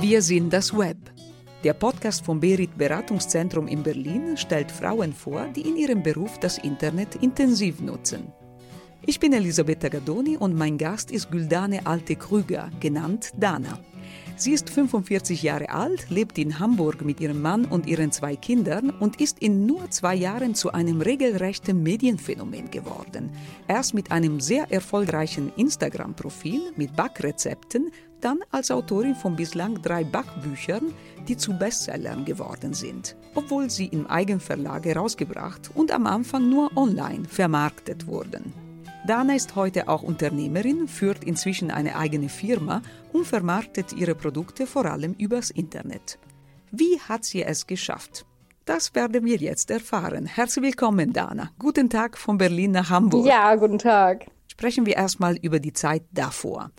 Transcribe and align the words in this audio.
Wir 0.00 0.22
sind 0.22 0.52
das 0.52 0.78
Web. 0.78 0.96
Der 1.64 1.72
Podcast 1.72 2.24
vom 2.24 2.38
Berit 2.38 2.78
Beratungszentrum 2.78 3.66
in 3.66 3.82
Berlin 3.82 4.36
stellt 4.36 4.70
Frauen 4.70 5.12
vor, 5.12 5.48
die 5.56 5.62
in 5.62 5.76
ihrem 5.76 6.04
Beruf 6.04 6.38
das 6.38 6.58
Internet 6.58 7.16
intensiv 7.16 7.80
nutzen. 7.80 8.32
Ich 9.04 9.18
bin 9.18 9.32
Elisabeth 9.32 9.80
Tagadoni 9.80 10.36
und 10.36 10.54
mein 10.54 10.78
Gast 10.78 11.10
ist 11.10 11.32
Güldane 11.32 11.84
Alte-Krüger, 11.84 12.70
genannt 12.78 13.32
Dana. 13.36 13.80
Sie 14.36 14.52
ist 14.52 14.70
45 14.70 15.42
Jahre 15.42 15.68
alt, 15.70 16.10
lebt 16.10 16.38
in 16.38 16.60
Hamburg 16.60 17.04
mit 17.04 17.18
ihrem 17.20 17.42
Mann 17.42 17.64
und 17.64 17.86
ihren 17.86 18.12
zwei 18.12 18.36
Kindern 18.36 18.90
und 18.90 19.20
ist 19.20 19.40
in 19.40 19.66
nur 19.66 19.90
zwei 19.90 20.14
Jahren 20.14 20.54
zu 20.54 20.72
einem 20.72 21.00
regelrechten 21.00 21.82
Medienphänomen 21.82 22.70
geworden. 22.70 23.30
Erst 23.66 23.94
mit 23.94 24.12
einem 24.12 24.38
sehr 24.38 24.70
erfolgreichen 24.70 25.52
Instagram-Profil 25.56 26.72
mit 26.76 26.94
Backrezepten, 26.94 27.90
dann 28.20 28.40
als 28.50 28.70
Autorin 28.70 29.14
von 29.14 29.36
bislang 29.36 29.80
drei 29.82 30.04
Backbüchern, 30.04 30.92
die 31.26 31.36
zu 31.36 31.56
Bestsellern 31.56 32.24
geworden 32.24 32.74
sind, 32.74 33.16
obwohl 33.34 33.70
sie 33.70 33.86
im 33.86 34.06
Eigenverlag 34.06 34.84
herausgebracht 34.84 35.70
und 35.74 35.92
am 35.92 36.06
Anfang 36.06 36.48
nur 36.48 36.76
online 36.76 37.24
vermarktet 37.26 38.06
wurden. 38.06 38.52
Dana 39.06 39.34
ist 39.34 39.56
heute 39.56 39.88
auch 39.88 40.02
Unternehmerin, 40.02 40.86
führt 40.86 41.24
inzwischen 41.24 41.70
eine 41.70 41.96
eigene 41.96 42.28
Firma 42.28 42.82
und 43.12 43.26
vermarktet 43.26 43.92
ihre 43.94 44.14
Produkte 44.14 44.66
vor 44.66 44.84
allem 44.84 45.14
übers 45.14 45.50
Internet. 45.50 46.18
Wie 46.70 47.00
hat 47.00 47.24
sie 47.24 47.42
es 47.42 47.66
geschafft? 47.66 48.26
Das 48.66 48.94
werden 48.94 49.24
wir 49.24 49.36
jetzt 49.36 49.70
erfahren. 49.70 50.26
Herzlich 50.26 50.62
willkommen, 50.62 51.14
Dana. 51.14 51.50
Guten 51.58 51.88
Tag 51.88 52.18
von 52.18 52.36
Berlin 52.36 52.72
nach 52.72 52.90
Hamburg. 52.90 53.26
Ja, 53.26 53.54
guten 53.54 53.78
Tag. 53.78 54.26
Sprechen 54.46 54.84
wir 54.84 54.96
erstmal 54.96 55.36
über 55.38 55.58
die 55.58 55.72
Zeit 55.72 56.02
davor. 56.12 56.70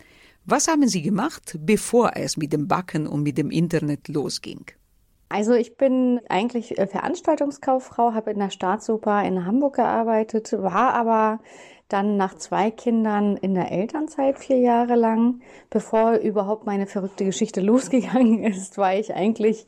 Was 0.52 0.68
haben 0.68 0.88
Sie 0.88 1.04
gemacht, 1.04 1.60
bevor 1.60 2.14
es 2.16 2.36
mit 2.36 2.54
dem 2.54 2.68
Backen 2.68 3.06
und 3.06 3.22
mit 3.22 3.38
dem 3.38 3.52
Internet 3.52 4.08
losging? 4.08 4.66
Also 5.30 5.54
ich 5.54 5.78
bin 5.78 6.22
eigentlich 6.28 6.80
äh, 6.80 6.88
Veranstaltungskauffrau, 6.88 8.16
habe 8.16 8.32
in 8.32 8.40
der 8.40 8.50
Staatsoper 8.50 9.24
in 9.24 9.46
Hamburg 9.46 9.76
gearbeitet, 9.76 10.52
war 10.54 10.96
aber 10.96 11.40
dann 11.88 12.18
nach 12.18 12.34
zwei 12.34 12.72
Kindern 12.72 13.38
in 13.38 13.54
der 13.54 13.72
Elternzeit 13.72 14.40
vier 14.40 14.58
Jahre 14.58 14.96
lang. 14.96 15.42
Bevor 15.70 16.14
überhaupt 16.14 16.66
meine 16.66 16.88
verrückte 16.88 17.26
Geschichte 17.26 17.62
losgegangen 17.72 18.44
ist, 18.44 18.80
war 18.80 18.96
ich 18.96 19.14
eigentlich 19.14 19.68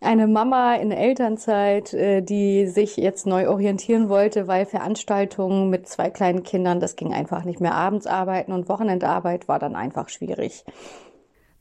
eine 0.00 0.26
Mama 0.26 0.76
in 0.76 0.90
Elternzeit, 0.90 1.92
äh, 1.92 2.22
die 2.22 2.66
sich 2.66 2.96
jetzt 2.96 3.26
neu 3.26 3.48
orientieren 3.48 4.08
wollte, 4.08 4.48
weil 4.48 4.66
Veranstaltungen 4.66 5.70
mit 5.70 5.88
zwei 5.88 6.10
kleinen 6.10 6.42
Kindern, 6.42 6.80
das 6.80 6.96
ging 6.96 7.12
einfach 7.12 7.44
nicht 7.44 7.60
mehr. 7.60 7.74
Abends 7.74 8.06
arbeiten 8.06 8.52
und 8.52 8.68
Wochenendarbeit 8.68 9.48
war 9.48 9.58
dann 9.58 9.76
einfach 9.76 10.08
schwierig. 10.08 10.64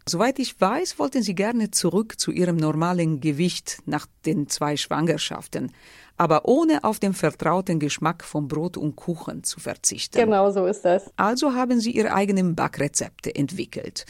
Soweit 0.08 0.40
ich 0.40 0.60
weiß, 0.60 0.98
wollten 0.98 1.22
Sie 1.22 1.36
gerne 1.36 1.70
zurück 1.70 2.20
zu 2.20 2.32
Ihrem 2.32 2.56
normalen 2.56 3.20
Gewicht 3.20 3.80
nach 3.86 4.08
den 4.26 4.48
zwei 4.48 4.76
Schwangerschaften 4.78 5.72
aber 6.20 6.46
ohne 6.46 6.84
auf 6.84 7.00
den 7.00 7.14
vertrauten 7.14 7.80
Geschmack 7.80 8.26
von 8.26 8.50
Brot 8.50 8.76
und 8.76 8.98
Kuchen 8.98 9.46
zu 9.46 9.62
verzichten. 9.62 10.18
Genau 10.18 10.52
so 10.52 10.66
ist 10.66 10.84
das. 10.84 11.10
Also 11.16 11.54
haben 11.54 11.80
Sie 11.80 11.92
Ihre 11.92 12.14
eigenen 12.14 12.56
Backrezepte 12.56 13.34
entwickelt. 13.34 14.06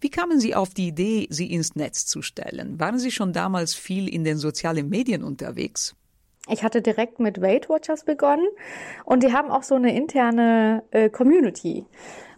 Wie 0.00 0.10
kamen 0.10 0.40
Sie 0.40 0.54
auf 0.54 0.72
die 0.72 0.88
Idee, 0.88 1.26
sie 1.30 1.52
ins 1.52 1.76
Netz 1.76 2.06
zu 2.06 2.22
stellen? 2.22 2.80
Waren 2.80 2.98
Sie 2.98 3.10
schon 3.10 3.32
damals 3.32 3.74
viel 3.74 4.08
in 4.08 4.24
den 4.24 4.38
sozialen 4.38 4.88
Medien 4.88 5.22
unterwegs? 5.22 5.94
Ich 6.48 6.64
hatte 6.64 6.80
direkt 6.80 7.20
mit 7.20 7.42
Weight 7.42 7.68
Watchers 7.68 8.04
begonnen 8.04 8.48
und 9.04 9.22
die 9.22 9.32
haben 9.32 9.50
auch 9.50 9.62
so 9.62 9.74
eine 9.74 9.94
interne 9.94 10.82
äh, 10.90 11.10
Community. 11.10 11.84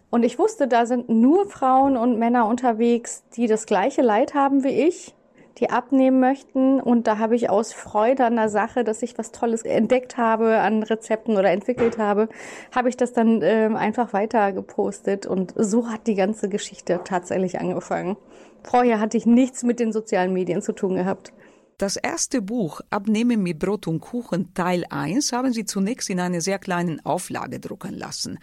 Und 0.09 0.23
ich 0.23 0.37
wusste, 0.37 0.67
da 0.67 0.85
sind 0.85 1.09
nur 1.09 1.49
Frauen 1.49 1.95
und 1.95 2.19
Männer 2.19 2.47
unterwegs, 2.47 3.23
die 3.35 3.47
das 3.47 3.65
gleiche 3.65 4.01
Leid 4.01 4.33
haben 4.33 4.63
wie 4.63 4.87
ich 4.87 5.15
die 5.59 5.69
abnehmen 5.69 6.19
möchten. 6.19 6.79
Und 6.79 7.07
da 7.07 7.17
habe 7.17 7.35
ich 7.35 7.49
aus 7.49 7.73
Freude 7.73 8.25
an 8.25 8.35
der 8.35 8.49
Sache, 8.49 8.83
dass 8.83 9.01
ich 9.01 9.17
was 9.17 9.31
Tolles 9.31 9.63
entdeckt 9.63 10.17
habe 10.17 10.59
an 10.59 10.83
Rezepten 10.83 11.37
oder 11.37 11.51
entwickelt 11.51 11.97
habe, 11.97 12.29
habe 12.73 12.89
ich 12.89 12.97
das 12.97 13.13
dann 13.13 13.41
äh, 13.41 13.69
einfach 13.73 14.13
weiter 14.13 14.51
gepostet. 14.51 15.25
Und 15.25 15.53
so 15.55 15.89
hat 15.89 16.07
die 16.07 16.15
ganze 16.15 16.49
Geschichte 16.49 17.01
tatsächlich 17.03 17.59
angefangen. 17.59 18.17
Vorher 18.63 18.99
hatte 18.99 19.17
ich 19.17 19.25
nichts 19.25 19.63
mit 19.63 19.79
den 19.79 19.91
sozialen 19.91 20.33
Medien 20.33 20.61
zu 20.61 20.73
tun 20.73 20.95
gehabt. 20.95 21.33
Das 21.77 21.97
erste 21.97 22.41
Buch 22.41 22.81
Abnehmen 22.91 23.43
mit 23.43 23.59
Brot 23.59 23.87
und 23.87 23.99
Kuchen 23.99 24.53
Teil 24.53 24.85
1 24.89 25.33
haben 25.33 25.51
Sie 25.51 25.65
zunächst 25.65 26.09
in 26.09 26.19
einer 26.19 26.39
sehr 26.39 26.59
kleinen 26.59 27.03
Auflage 27.05 27.59
drucken 27.59 27.93
lassen, 27.93 28.39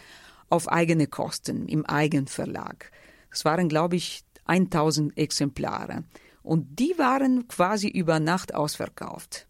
auf 0.48 0.68
eigene 0.68 1.06
Kosten 1.06 1.66
im 1.66 1.86
Eigenverlag. 1.86 2.90
Es 3.30 3.44
waren, 3.44 3.68
glaube 3.68 3.96
ich, 3.96 4.24
1000 4.46 5.16
Exemplare 5.16 6.02
und 6.42 6.78
die 6.78 6.94
waren 6.96 7.48
quasi 7.48 7.88
über 7.88 8.20
Nacht 8.20 8.54
ausverkauft. 8.54 9.46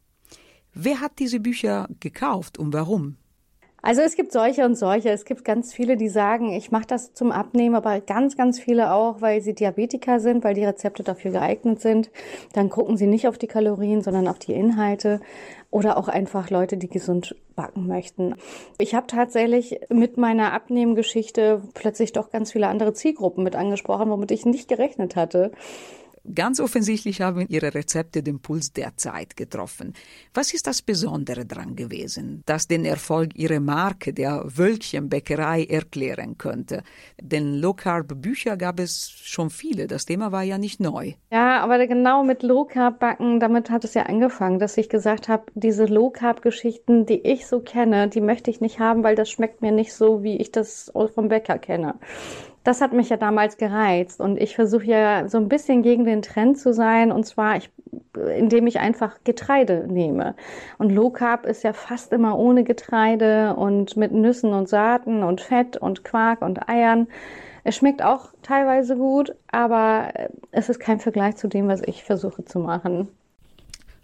Wer 0.73 1.01
hat 1.01 1.19
diese 1.19 1.41
Bücher 1.41 1.89
gekauft 2.01 2.59
und 2.59 2.73
warum? 2.73 3.17
Also 3.83 4.03
es 4.03 4.15
gibt 4.15 4.33
solche 4.33 4.67
und 4.67 4.75
solche. 4.75 5.09
Es 5.11 5.25
gibt 5.25 5.45
ganz 5.45 5.73
viele, 5.73 5.97
die 5.97 6.09
sagen, 6.09 6.53
ich 6.53 6.71
mache 6.71 6.87
das 6.87 7.15
zum 7.15 7.33
Abnehmen, 7.33 7.75
aber 7.75 8.01
ganz, 8.01 8.37
ganz 8.37 8.61
viele 8.61 8.93
auch, 8.93 9.23
weil 9.23 9.41
sie 9.41 9.55
Diabetiker 9.55 10.21
sind, 10.21 10.45
weil 10.45 10.55
die 10.55 10.65
Rezepte 10.65 11.03
dafür 11.03 11.31
geeignet 11.31 11.81
sind. 11.81 12.11
Dann 12.53 12.69
gucken 12.69 12.99
sie 12.99 13.07
nicht 13.07 13.27
auf 13.27 13.39
die 13.39 13.47
Kalorien, 13.47 14.03
sondern 14.03 14.29
auf 14.29 14.39
die 14.39 14.53
Inhalte. 14.53 15.21
Oder 15.71 15.97
auch 15.97 16.09
einfach 16.09 16.51
Leute, 16.51 16.77
die 16.77 16.89
gesund 16.89 17.37
backen 17.57 17.87
möchten. 17.87 18.35
Ich 18.79 18.95
habe 18.95 19.07
tatsächlich 19.07 19.81
mit 19.89 20.19
meiner 20.19 20.53
Abnehmgeschichte 20.53 21.63
plötzlich 21.73 22.13
doch 22.13 22.31
ganz 22.31 22.53
viele 22.53 22.69
andere 22.69 22.93
Zielgruppen 22.93 23.45
mit 23.45 23.57
angesprochen, 23.57 24.11
womit 24.11 24.31
ich 24.31 24.45
nicht 24.45 24.69
gerechnet 24.69 25.17
hatte. 25.17 25.53
Ganz 26.35 26.61
offensichtlich 26.61 27.23
haben 27.23 27.47
Ihre 27.49 27.75
Rezepte 27.75 28.23
den 28.23 28.41
Puls 28.41 28.73
der 28.73 28.97
Zeit 28.97 29.37
getroffen. 29.37 29.95
Was 30.35 30.53
ist 30.53 30.67
das 30.67 30.83
Besondere 30.83 31.47
daran 31.47 31.77
gewesen, 31.77 32.43
das 32.47 32.69
den 32.69 32.85
Erfolg 32.85 33.35
Ihrer 33.37 33.61
Marke, 33.61 34.13
der 34.13 34.45
Wölkchenbäckerei, 34.45 35.65
erklären 35.65 36.37
könnte? 36.37 36.83
Denn 37.21 37.55
Low-Carb-Bücher 37.55 38.57
gab 38.59 38.81
es 38.81 39.11
schon 39.11 39.49
viele. 39.49 39.87
Das 39.87 40.05
Thema 40.05 40.31
war 40.31 40.43
ja 40.43 40.59
nicht 40.59 40.79
neu. 40.79 41.15
Ja, 41.33 41.61
aber 41.61 41.87
genau 41.87 42.23
mit 42.23 42.43
Low-Carb-Backen, 42.43 43.41
damit 43.41 43.71
hat 43.71 43.85
es 43.85 43.95
ja 43.95 44.03
angefangen, 44.03 44.59
dass 44.59 44.77
ich 44.77 44.91
gesagt 44.91 45.29
habe, 45.29 45.45
diese 45.55 45.87
Low-Carb-Geschichten, 45.87 47.07
die 47.07 47.21
ich 47.27 47.47
so 47.47 47.61
kenne, 47.61 48.09
die 48.09 48.21
möchte 48.21 48.51
ich 48.51 48.61
nicht 48.61 48.79
haben, 48.79 49.03
weil 49.03 49.17
das 49.17 49.31
schmeckt 49.31 49.63
mir 49.63 49.73
nicht 49.73 49.95
so, 49.95 50.23
wie 50.23 50.37
ich 50.37 50.53
das 50.53 50.93
vom 51.15 51.29
Bäcker 51.29 51.59
kenne 51.59 51.95
das 52.65 52.81
hat 52.83 52.93
mich 52.93 53.09
ja 53.09 53.17
damals 53.17 53.57
gereizt 53.57 54.21
und 54.21 54.37
ich 54.37 54.55
versuche 54.55 54.85
ja 54.85 55.29
so 55.29 55.39
ein 55.39 55.49
bisschen 55.49 55.83
gegen 55.83 56.05
den 56.05 56.21
Trend 56.21 56.59
zu 56.59 56.75
sein 56.75 57.11
und 57.11 57.25
zwar 57.25 57.57
ich, 57.57 57.71
indem 58.37 58.67
ich 58.67 58.79
einfach 58.79 59.17
Getreide 59.25 59.87
nehme. 59.89 60.35
Und 60.77 60.91
Low 60.91 61.11
Carb 61.11 61.47
ist 61.47 61.63
ja 61.65 61.73
fast 61.73 62.13
immer 62.13 62.39
ohne 62.39 62.63
Getreide 62.65 63.57
und 63.57 63.97
mit 63.97 64.13
Nüssen 64.13 64.53
und 64.53 64.69
Saaten 64.69 65.23
und 65.23 65.41
Fett 65.41 65.79
und 65.79 66.05
Quark 66.05 66.43
und 66.43 66.69
Eiern. 66.69 67.09
Es 67.65 67.77
schmeckt 67.77 68.03
auch 68.03 68.29
teilweise 68.43 68.97
gut, 68.97 69.35
aber 69.51 70.13
es 70.51 70.69
ist 70.69 70.81
kein 70.81 71.01
Vergleich 71.01 71.37
zu 71.37 71.49
dem, 71.49 71.69
was 71.69 71.83
ich 71.87 72.05
versuche 72.05 72.45
zu 72.45 72.59
machen. 72.59 73.09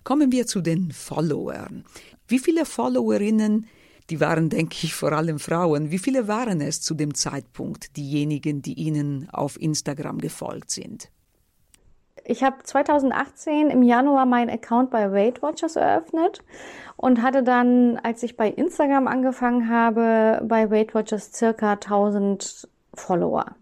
Kommen 0.03 0.33
wir 0.33 0.47
zu 0.47 0.61
den 0.61 0.93
Followern. 0.93 1.85
Wie 2.29 2.39
viele 2.39 2.65
Followerinnen 2.65 3.67
die 4.11 4.21
waren, 4.21 4.49
denke 4.49 4.77
ich, 4.83 4.95
vor 4.95 5.13
allem 5.13 5.39
Frauen. 5.39 5.91
Wie 5.91 5.99
viele 5.99 6.29
waren 6.29 6.61
es 6.61 6.81
zu 6.81 6.95
dem 6.95 7.15
Zeitpunkt, 7.15 7.97
diejenigen, 7.97 8.63
die 8.63 8.75
Ihnen 8.75 9.29
auf 9.33 9.61
Instagram 9.61 10.19
gefolgt 10.19 10.71
sind? 10.71 11.11
Ich 12.25 12.43
habe 12.43 12.57
2018 12.63 13.71
im 13.71 13.83
Januar 13.83 14.27
meinen 14.27 14.51
Account 14.51 14.91
bei 14.91 15.13
Weight 15.13 15.43
Watchers 15.43 15.77
eröffnet 15.77 16.43
und 16.97 17.23
hatte 17.23 17.45
dann, 17.45 17.99
als 18.03 18.23
ich 18.23 18.37
bei 18.37 18.49
Instagram 18.49 19.07
angefangen 19.07 19.69
habe, 19.69 20.43
bei 20.45 20.71
Weight 20.71 20.95
Watchers 20.95 21.33
circa 21.33 21.73
1000 21.75 22.69
Follower. 22.95 23.55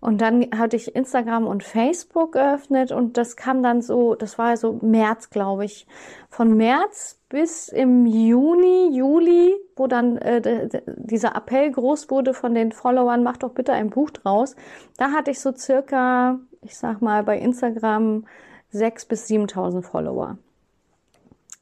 Und 0.00 0.22
dann 0.22 0.46
hatte 0.56 0.76
ich 0.76 0.96
Instagram 0.96 1.46
und 1.46 1.62
Facebook 1.62 2.32
geöffnet 2.32 2.90
und 2.90 3.18
das 3.18 3.36
kam 3.36 3.62
dann 3.62 3.82
so, 3.82 4.14
das 4.14 4.38
war 4.38 4.56
so 4.56 4.78
März, 4.80 5.28
glaube 5.28 5.66
ich. 5.66 5.86
Von 6.30 6.56
März 6.56 7.20
bis 7.28 7.68
im 7.68 8.06
Juni, 8.06 8.96
Juli, 8.96 9.54
wo 9.76 9.86
dann 9.86 10.16
äh, 10.16 10.68
dieser 10.96 11.36
Appell 11.36 11.70
groß 11.70 12.10
wurde 12.10 12.32
von 12.32 12.54
den 12.54 12.72
Followern, 12.72 13.22
mach 13.22 13.36
doch 13.36 13.50
bitte 13.50 13.72
ein 13.72 13.90
Buch 13.90 14.10
draus. 14.10 14.56
Da 14.96 15.12
hatte 15.12 15.30
ich 15.30 15.40
so 15.40 15.52
circa, 15.54 16.38
ich 16.62 16.76
sag 16.78 17.02
mal, 17.02 17.22
bei 17.22 17.38
Instagram 17.38 18.24
sechs 18.70 19.04
bis 19.04 19.26
7.000 19.28 19.82
Follower. 19.82 20.38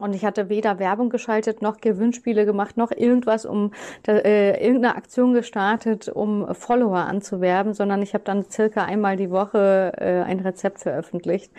Und 0.01 0.15
ich 0.15 0.25
hatte 0.25 0.49
weder 0.49 0.79
Werbung 0.79 1.11
geschaltet, 1.11 1.61
noch 1.61 1.81
Gewinnspiele 1.81 2.47
gemacht, 2.47 2.77
noch 2.77 2.93
irgendwas, 2.93 3.45
um 3.45 3.73
äh, 4.07 4.65
irgendeine 4.65 4.95
Aktion 4.95 5.35
gestartet, 5.35 6.09
um 6.09 6.55
Follower 6.55 6.99
anzuwerben, 6.99 7.75
sondern 7.75 8.01
ich 8.01 8.15
habe 8.15 8.23
dann 8.23 8.49
circa 8.49 8.85
einmal 8.85 9.17
die 9.17 9.33
Woche 9.33 9.93
äh, 9.97 10.23
ein 10.23 10.39
Rezept 10.39 10.79
veröffentlicht. 10.79 11.51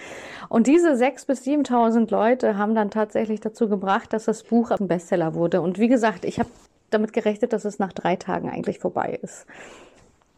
Und 0.48 0.68
diese 0.68 0.96
sechs 0.96 1.26
bis 1.26 1.46
7.000 1.46 2.10
Leute 2.12 2.58
haben 2.58 2.76
dann 2.76 2.92
tatsächlich 2.92 3.42
dazu 3.42 3.68
gebracht, 3.68 4.14
dass 4.14 4.24
das 4.24 4.44
Buch 4.44 4.72
ein 4.72 4.88
Bestseller 4.88 5.34
wurde. 5.34 5.60
Und 5.60 5.78
wie 5.78 5.90
gesagt, 5.90 6.24
ich 6.24 6.40
habe 6.40 6.50
damit 6.92 7.12
gerechnet, 7.12 7.52
dass 7.52 7.66
es 7.66 7.78
nach 7.78 7.92
drei 7.92 8.16
Tagen 8.16 8.50
eigentlich 8.50 8.80
vorbei 8.80 9.20
ist. 9.22 9.48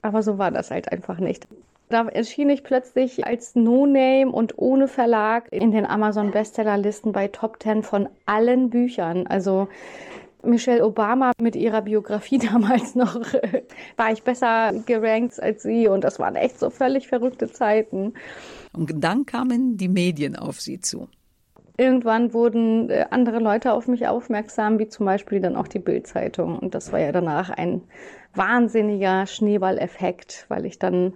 Aber 0.01 0.23
so 0.23 0.39
war 0.39 0.49
das 0.49 0.71
halt 0.71 0.91
einfach 0.91 1.19
nicht. 1.19 1.47
Da 1.91 2.07
erschien 2.07 2.49
ich 2.49 2.63
plötzlich 2.63 3.25
als 3.25 3.53
No-Name 3.53 4.31
und 4.31 4.57
ohne 4.57 4.87
Verlag 4.87 5.51
in 5.51 5.71
den 5.71 5.85
Amazon 5.85 6.31
Bestsellerlisten 6.31 7.11
bei 7.11 7.27
Top 7.27 7.61
10 7.61 7.83
von 7.83 8.07
allen 8.25 8.69
Büchern. 8.69 9.27
Also 9.27 9.67
Michelle 10.41 10.85
Obama 10.85 11.33
mit 11.41 11.57
ihrer 11.57 11.81
Biografie 11.81 12.37
damals 12.51 12.95
noch 12.95 13.19
war 13.97 14.11
ich 14.11 14.23
besser 14.23 14.71
gerankt 14.85 15.37
als 15.41 15.63
sie 15.63 15.89
und 15.89 16.05
das 16.05 16.17
waren 16.17 16.35
echt 16.35 16.59
so 16.59 16.69
völlig 16.69 17.09
verrückte 17.09 17.51
Zeiten. 17.51 18.13
Und 18.71 18.91
dann 18.95 19.25
kamen 19.25 19.75
die 19.75 19.89
Medien 19.89 20.37
auf 20.37 20.61
sie 20.61 20.79
zu. 20.79 21.09
Irgendwann 21.81 22.31
wurden 22.35 22.91
äh, 22.91 23.07
andere 23.09 23.39
Leute 23.39 23.73
auf 23.73 23.87
mich 23.87 24.05
aufmerksam, 24.05 24.77
wie 24.77 24.87
zum 24.87 25.07
Beispiel 25.07 25.41
dann 25.41 25.55
auch 25.55 25.67
die 25.67 25.79
Bildzeitung. 25.79 26.59
Und 26.59 26.75
das 26.75 26.91
war 26.91 26.99
ja 26.99 27.11
danach 27.11 27.49
ein 27.49 27.81
wahnsinniger 28.35 29.25
Schneeballeffekt, 29.25 30.45
weil 30.47 30.67
ich 30.67 30.77
dann, 30.77 31.13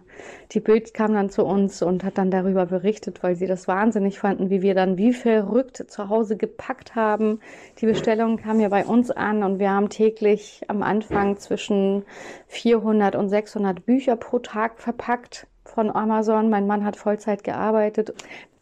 die 0.53 0.59
Bild 0.59 0.95
kam 0.95 1.13
dann 1.13 1.29
zu 1.29 1.45
uns 1.45 1.83
und 1.83 2.03
hat 2.03 2.17
dann 2.17 2.31
darüber 2.31 2.65
berichtet, 2.65 3.21
weil 3.21 3.35
sie 3.35 3.45
das 3.45 3.67
wahnsinnig 3.67 4.17
fanden, 4.17 4.50
wie 4.50 4.63
wir 4.63 4.73
dann 4.73 4.97
wie 4.97 5.13
verrückt 5.13 5.85
zu 5.88 6.09
Hause 6.09 6.35
gepackt 6.35 6.95
haben. 6.95 7.41
Die 7.79 7.85
Bestellungen 7.85 8.38
kamen 8.38 8.59
ja 8.59 8.69
bei 8.69 8.85
uns 8.85 9.12
an 9.12 9.44
und 9.44 9.59
wir 9.59 9.69
haben 9.69 9.89
täglich 9.89 10.63
am 10.67 10.81
Anfang 10.81 11.38
zwischen 11.38 12.06
400 12.47 13.15
und 13.15 13.29
600 13.29 13.85
Bücher 13.85 14.15
pro 14.15 14.39
Tag 14.39 14.79
verpackt 14.79 15.45
von 15.75 15.95
Amazon. 15.95 16.50
Mein 16.50 16.66
Mann 16.66 16.83
hat 16.83 16.95
Vollzeit 16.95 17.44
gearbeitet. 17.44 18.13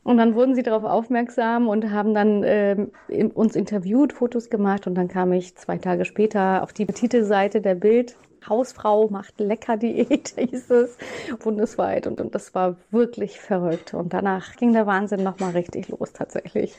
Und 0.04 0.18
dann 0.18 0.36
wurden 0.36 0.54
sie 0.54 0.64
darauf 0.64 0.84
aufmerksam 0.84 1.70
und 1.70 1.92
haben 1.92 2.14
dann 2.14 2.44
äh, 2.44 2.76
in, 3.08 3.32
uns 3.32 3.56
interviewt, 3.56 4.12
Fotos 4.12 4.50
gemacht 4.50 4.86
und 4.86 4.96
dann 4.96 5.08
kam 5.08 5.32
ich 5.32 5.56
zwei 5.56 5.78
Tage 5.78 6.04
später 6.04 6.62
auf 6.62 6.74
die 6.74 6.86
Titelseite 6.86 7.62
der 7.62 7.76
Bild. 7.76 8.18
Hausfrau 8.50 9.08
macht 9.08 9.40
lecker 9.40 9.78
Diät, 9.78 10.34
hieß 10.38 10.72
es, 10.72 10.98
bundesweit. 11.42 12.06
Und, 12.06 12.20
und 12.20 12.36
das 12.36 12.54
war 12.54 12.76
wirklich 12.92 13.40
verrückt. 13.40 13.94
Und 13.94 14.12
danach 14.14 14.58
ging 14.58 14.74
der 14.74 14.86
Wahnsinn 14.86 15.24
nochmal 15.24 15.52
richtig 15.52 15.88
los 15.88 16.12
tatsächlich. 16.12 16.76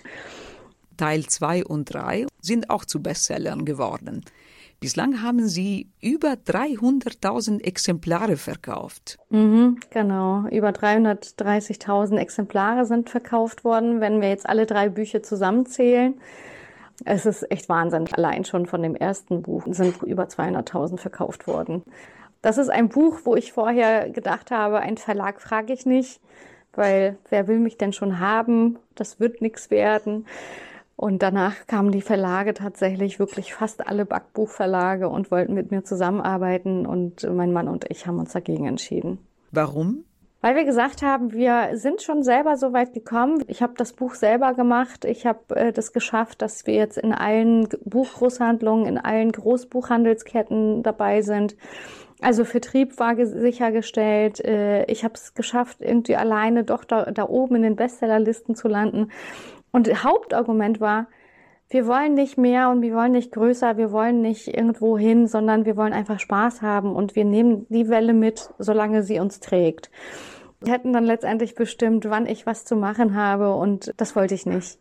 Teil 0.99 1.25
2 1.25 1.65
und 1.65 1.87
3 1.87 2.27
sind 2.43 2.69
auch 2.69 2.85
zu 2.85 3.03
Bestsellern 3.03 3.65
geworden. 3.65 4.23
Bislang 4.85 5.23
haben 5.23 5.49
Sie 5.49 5.89
über 6.03 6.35
300.000 6.35 7.65
Exemplare 7.65 8.37
verkauft. 8.37 9.17
Mhm, 9.31 9.79
genau, 9.89 10.47
über 10.49 10.73
330.000 10.73 12.19
Exemplare 12.19 12.85
sind 12.85 13.09
verkauft 13.09 13.65
worden, 13.65 14.03
wenn 14.03 14.21
wir 14.21 14.29
jetzt 14.29 14.47
alle 14.47 14.67
drei 14.67 14.91
Bücher 14.91 15.23
zusammenzählen. 15.23 16.21
Es 17.07 17.25
ist 17.25 17.51
echt 17.51 17.71
Wahnsinn. 17.71 18.13
Allein 18.13 18.45
schon 18.45 18.67
von 18.67 18.83
dem 18.83 18.95
ersten 18.95 19.41
Buch 19.41 19.65
sind 19.71 20.03
über 20.03 20.25
200.000 20.25 20.99
verkauft 20.99 21.47
worden. 21.47 21.83
Das 22.43 22.59
ist 22.59 22.69
ein 22.69 22.91
Buch, 22.91 23.21
wo 23.25 23.37
ich 23.37 23.55
vorher 23.55 24.11
gedacht 24.11 24.51
habe, 24.51 24.81
ein 24.81 24.99
Verlag 24.99 25.41
frage 25.41 25.73
ich 25.73 25.87
nicht, 25.87 26.21
weil 26.75 27.17
wer 27.31 27.49
will 27.49 27.59
mich 27.59 27.79
denn 27.79 27.95
schon 27.95 28.19
haben? 28.21 28.79
Das 28.97 29.19
wird 29.19 29.41
nichts 29.41 29.71
werden. 29.71 30.27
Und 30.97 31.23
danach 31.23 31.67
kamen 31.67 31.91
die 31.91 32.03
Verlage 32.03 32.55
tatsächlich, 32.55 33.19
wirklich 33.19 33.55
fast 33.55 33.87
alle 33.87 34.05
Backbuchverlage 34.05 35.09
und 35.09 35.31
wollten 35.31 35.55
mit 35.55 35.71
mir 35.71 35.83
zusammenarbeiten. 35.83 36.87
Und 36.87 37.29
mein 37.31 37.53
Mann 37.53 37.69
und 37.69 37.87
ich 37.91 38.07
haben 38.07 38.19
uns 38.19 38.33
dagegen 38.33 38.67
entschieden. 38.67 39.19
Warum? 39.51 40.05
Weil 40.45 40.57
wir 40.57 40.65
gesagt 40.65 41.01
haben, 41.01 41.33
wir 41.33 41.71
sind 41.73 42.03
schon 42.03 42.23
selber 42.23 42.59
so 42.59 42.75
weit 42.75 42.93
gekommen. 42.93 43.43
Ich 43.47 43.63
habe 43.63 43.73
das 43.79 43.95
Buch 43.95 44.15
selber 44.15 44.53
gemacht. 44.53 45.07
Ich 45.07 45.25
habe 45.25 45.57
äh, 45.57 45.73
das 45.73 45.95
geschafft, 45.95 46.43
dass 46.43 46.67
wir 46.67 46.75
jetzt 46.75 46.99
in 46.99 47.15
allen 47.15 47.67
Buchgroßhandlungen, 47.87 48.85
in 48.85 48.99
allen 48.99 49.33
Großbuchhandelsketten 49.33 50.83
dabei 50.83 51.23
sind. 51.23 51.57
Also 52.21 52.45
Vertrieb 52.45 52.99
war 52.99 53.17
sichergestellt. 53.25 54.45
Äh, 54.45 54.85
ich 54.85 55.03
habe 55.03 55.15
es 55.15 55.33
geschafft, 55.33 55.79
irgendwie 55.81 56.17
alleine 56.17 56.63
doch 56.63 56.85
da, 56.85 57.11
da 57.11 57.27
oben 57.27 57.57
in 57.57 57.63
den 57.63 57.77
Bestsellerlisten 57.77 58.55
zu 58.55 58.69
landen. 58.69 59.13
Und 59.75 60.05
Hauptargument 60.05 60.81
war, 60.81 61.09
wir 61.69 61.89
wollen 61.89 62.15
nicht 62.15 62.39
mehr 62.39 62.71
und 62.71 62.81
wir 62.81 62.95
wollen 62.95 63.11
nicht 63.11 63.33
größer, 63.33 63.77
wir 63.77 63.91
wollen 63.91 64.23
nicht 64.23 64.47
irgendwo 64.47 64.97
hin, 64.97 65.27
sondern 65.27 65.65
wir 65.65 65.77
wollen 65.77 65.93
einfach 65.93 66.21
Spaß 66.21 66.63
haben 66.63 66.95
und 66.95 67.17
wir 67.17 67.25
nehmen 67.25 67.67
die 67.71 67.89
Welle 67.89 68.13
mit, 68.13 68.51
solange 68.61 69.03
sie 69.03 69.19
uns 69.19 69.41
trägt. 69.41 69.91
Wir 70.61 70.73
hätten 70.73 70.93
dann 70.93 71.03
letztendlich 71.03 71.57
bestimmt, 71.57 72.09
wann 72.09 72.27
ich 72.27 72.47
was 72.47 72.65
zu 72.65 72.77
machen 72.77 73.17
habe 73.17 73.53
und 73.57 73.93
das 73.97 74.15
wollte 74.15 74.35
ich 74.35 74.47
nicht. 74.47 74.79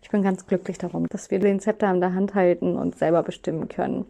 Ich 0.00 0.10
bin 0.10 0.22
ganz 0.22 0.46
glücklich 0.46 0.78
darum, 0.78 1.08
dass 1.08 1.32
wir 1.32 1.40
den 1.40 1.58
Zepter 1.58 1.90
in 1.92 2.00
der 2.00 2.14
Hand 2.14 2.36
halten 2.36 2.76
und 2.76 2.96
selber 2.96 3.24
bestimmen 3.24 3.68
können. 3.68 4.06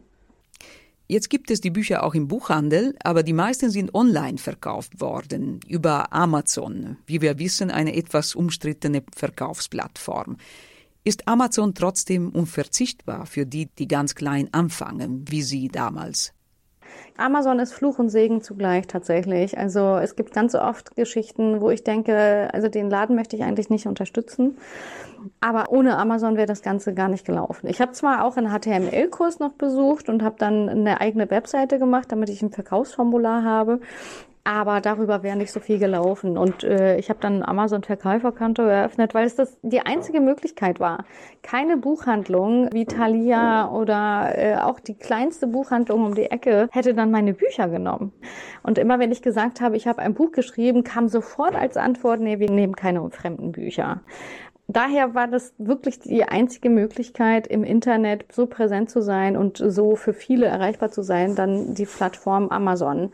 Jetzt 1.11 1.29
gibt 1.29 1.51
es 1.51 1.59
die 1.59 1.71
Bücher 1.71 2.03
auch 2.03 2.13
im 2.13 2.29
Buchhandel, 2.29 2.95
aber 3.03 3.21
die 3.21 3.33
meisten 3.33 3.69
sind 3.69 3.93
online 3.93 4.37
verkauft 4.37 5.01
worden, 5.01 5.59
über 5.67 6.13
Amazon, 6.13 6.95
wie 7.05 7.19
wir 7.19 7.37
wissen, 7.37 7.69
eine 7.69 7.97
etwas 7.97 8.33
umstrittene 8.33 9.03
Verkaufsplattform. 9.13 10.37
Ist 11.03 11.27
Amazon 11.27 11.75
trotzdem 11.75 12.29
unverzichtbar 12.29 13.25
für 13.25 13.45
die, 13.45 13.65
die 13.77 13.89
ganz 13.89 14.15
klein 14.15 14.53
anfangen, 14.53 15.25
wie 15.27 15.41
Sie 15.41 15.67
damals? 15.67 16.31
Amazon 17.17 17.59
ist 17.59 17.73
Fluch 17.73 17.99
und 17.99 18.09
Segen 18.09 18.41
zugleich 18.41 18.87
tatsächlich. 18.87 19.57
Also 19.57 19.97
es 19.97 20.15
gibt 20.15 20.33
ganz 20.33 20.55
oft 20.55 20.95
Geschichten, 20.95 21.61
wo 21.61 21.69
ich 21.69 21.83
denke, 21.83 22.49
also 22.51 22.67
den 22.67 22.89
Laden 22.89 23.15
möchte 23.15 23.35
ich 23.35 23.43
eigentlich 23.43 23.69
nicht 23.69 23.87
unterstützen. 23.87 24.57
Aber 25.39 25.71
ohne 25.71 25.97
Amazon 25.97 26.35
wäre 26.35 26.47
das 26.47 26.61
Ganze 26.63 26.93
gar 26.93 27.07
nicht 27.07 27.25
gelaufen. 27.25 27.67
Ich 27.67 27.79
habe 27.79 27.91
zwar 27.91 28.25
auch 28.25 28.37
einen 28.37 28.51
HTML-Kurs 28.51 29.39
noch 29.39 29.53
besucht 29.53 30.09
und 30.09 30.23
habe 30.23 30.35
dann 30.39 30.67
eine 30.67 30.99
eigene 30.99 31.29
Webseite 31.29 31.77
gemacht, 31.77 32.11
damit 32.11 32.29
ich 32.29 32.41
ein 32.41 32.51
Verkaufsformular 32.51 33.43
habe. 33.43 33.81
Aber 34.43 34.81
darüber 34.81 35.21
wäre 35.21 35.37
nicht 35.37 35.51
so 35.51 35.59
viel 35.59 35.77
gelaufen. 35.77 36.37
Und 36.37 36.63
äh, 36.63 36.97
ich 36.97 37.09
habe 37.09 37.19
dann 37.19 37.43
Amazon 37.43 37.83
Verkäuferkonto 37.83 38.63
eröffnet, 38.63 39.13
weil 39.13 39.25
es 39.25 39.35
das 39.35 39.59
die 39.61 39.81
einzige 39.81 40.19
Möglichkeit 40.19 40.79
war. 40.79 41.05
Keine 41.43 41.77
Buchhandlung 41.77 42.69
wie 42.73 42.85
Thalia 42.85 43.69
oder 43.69 44.33
äh, 44.35 44.55
auch 44.55 44.79
die 44.79 44.95
kleinste 44.95 45.45
Buchhandlung 45.45 46.05
um 46.05 46.15
die 46.15 46.31
Ecke 46.31 46.69
hätte 46.71 46.95
dann 46.95 47.11
meine 47.11 47.33
Bücher 47.33 47.69
genommen. 47.69 48.13
Und 48.63 48.79
immer 48.79 48.97
wenn 48.97 49.11
ich 49.11 49.21
gesagt 49.21 49.61
habe, 49.61 49.77
ich 49.77 49.87
habe 49.87 50.01
ein 50.01 50.15
Buch 50.15 50.31
geschrieben, 50.31 50.83
kam 50.83 51.07
sofort 51.07 51.55
als 51.55 51.77
Antwort, 51.77 52.19
nee, 52.19 52.39
wir 52.39 52.49
nehmen 52.49 52.75
keine 52.75 53.07
fremden 53.11 53.51
Bücher. 53.51 54.01
Daher 54.67 55.13
war 55.13 55.27
das 55.27 55.53
wirklich 55.57 55.99
die 55.99 56.23
einzige 56.23 56.69
Möglichkeit, 56.69 57.45
im 57.45 57.63
Internet 57.63 58.25
so 58.31 58.45
präsent 58.45 58.89
zu 58.89 59.01
sein 59.01 59.35
und 59.35 59.57
so 59.57 59.95
für 59.95 60.13
viele 60.13 60.45
erreichbar 60.45 60.89
zu 60.91 61.01
sein, 61.01 61.35
dann 61.35 61.73
die 61.73 61.85
Plattform 61.85 62.49
Amazon 62.49 63.11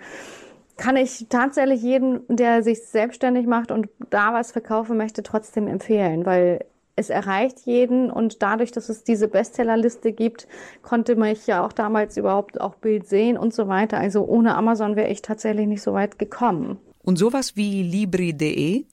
kann 0.77 0.95
ich 0.95 1.27
tatsächlich 1.29 1.81
jeden, 1.81 2.21
der 2.27 2.63
sich 2.63 2.83
selbstständig 2.83 3.47
macht 3.47 3.71
und 3.71 3.89
da 4.09 4.33
was 4.33 4.51
verkaufen 4.51 4.97
möchte, 4.97 5.23
trotzdem 5.23 5.67
empfehlen, 5.67 6.25
weil 6.25 6.65
es 6.95 7.09
erreicht 7.09 7.59
jeden 7.65 8.09
und 8.09 8.41
dadurch, 8.41 8.71
dass 8.71 8.89
es 8.89 9.03
diese 9.03 9.27
Bestsellerliste 9.27 10.13
gibt, 10.13 10.47
konnte 10.81 11.15
man 11.15 11.35
ja 11.45 11.63
auch 11.65 11.71
damals 11.71 12.17
überhaupt 12.17 12.59
auch 12.59 12.75
Bild 12.75 13.07
sehen 13.07 13.37
und 13.37 13.53
so 13.53 13.67
weiter. 13.67 13.97
Also 13.97 14.25
ohne 14.25 14.55
Amazon 14.55 14.95
wäre 14.95 15.09
ich 15.09 15.21
tatsächlich 15.21 15.67
nicht 15.67 15.83
so 15.83 15.93
weit 15.93 16.17
gekommen. 16.17 16.79
Und 17.03 17.17
sowas 17.17 17.55
wie 17.55 17.83
Libri.de? 17.83 18.85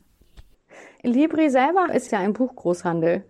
Libri 1.02 1.50
selber 1.50 1.94
ist 1.94 2.12
ja 2.12 2.18
ein 2.18 2.34
Buchgroßhandel. 2.34 3.24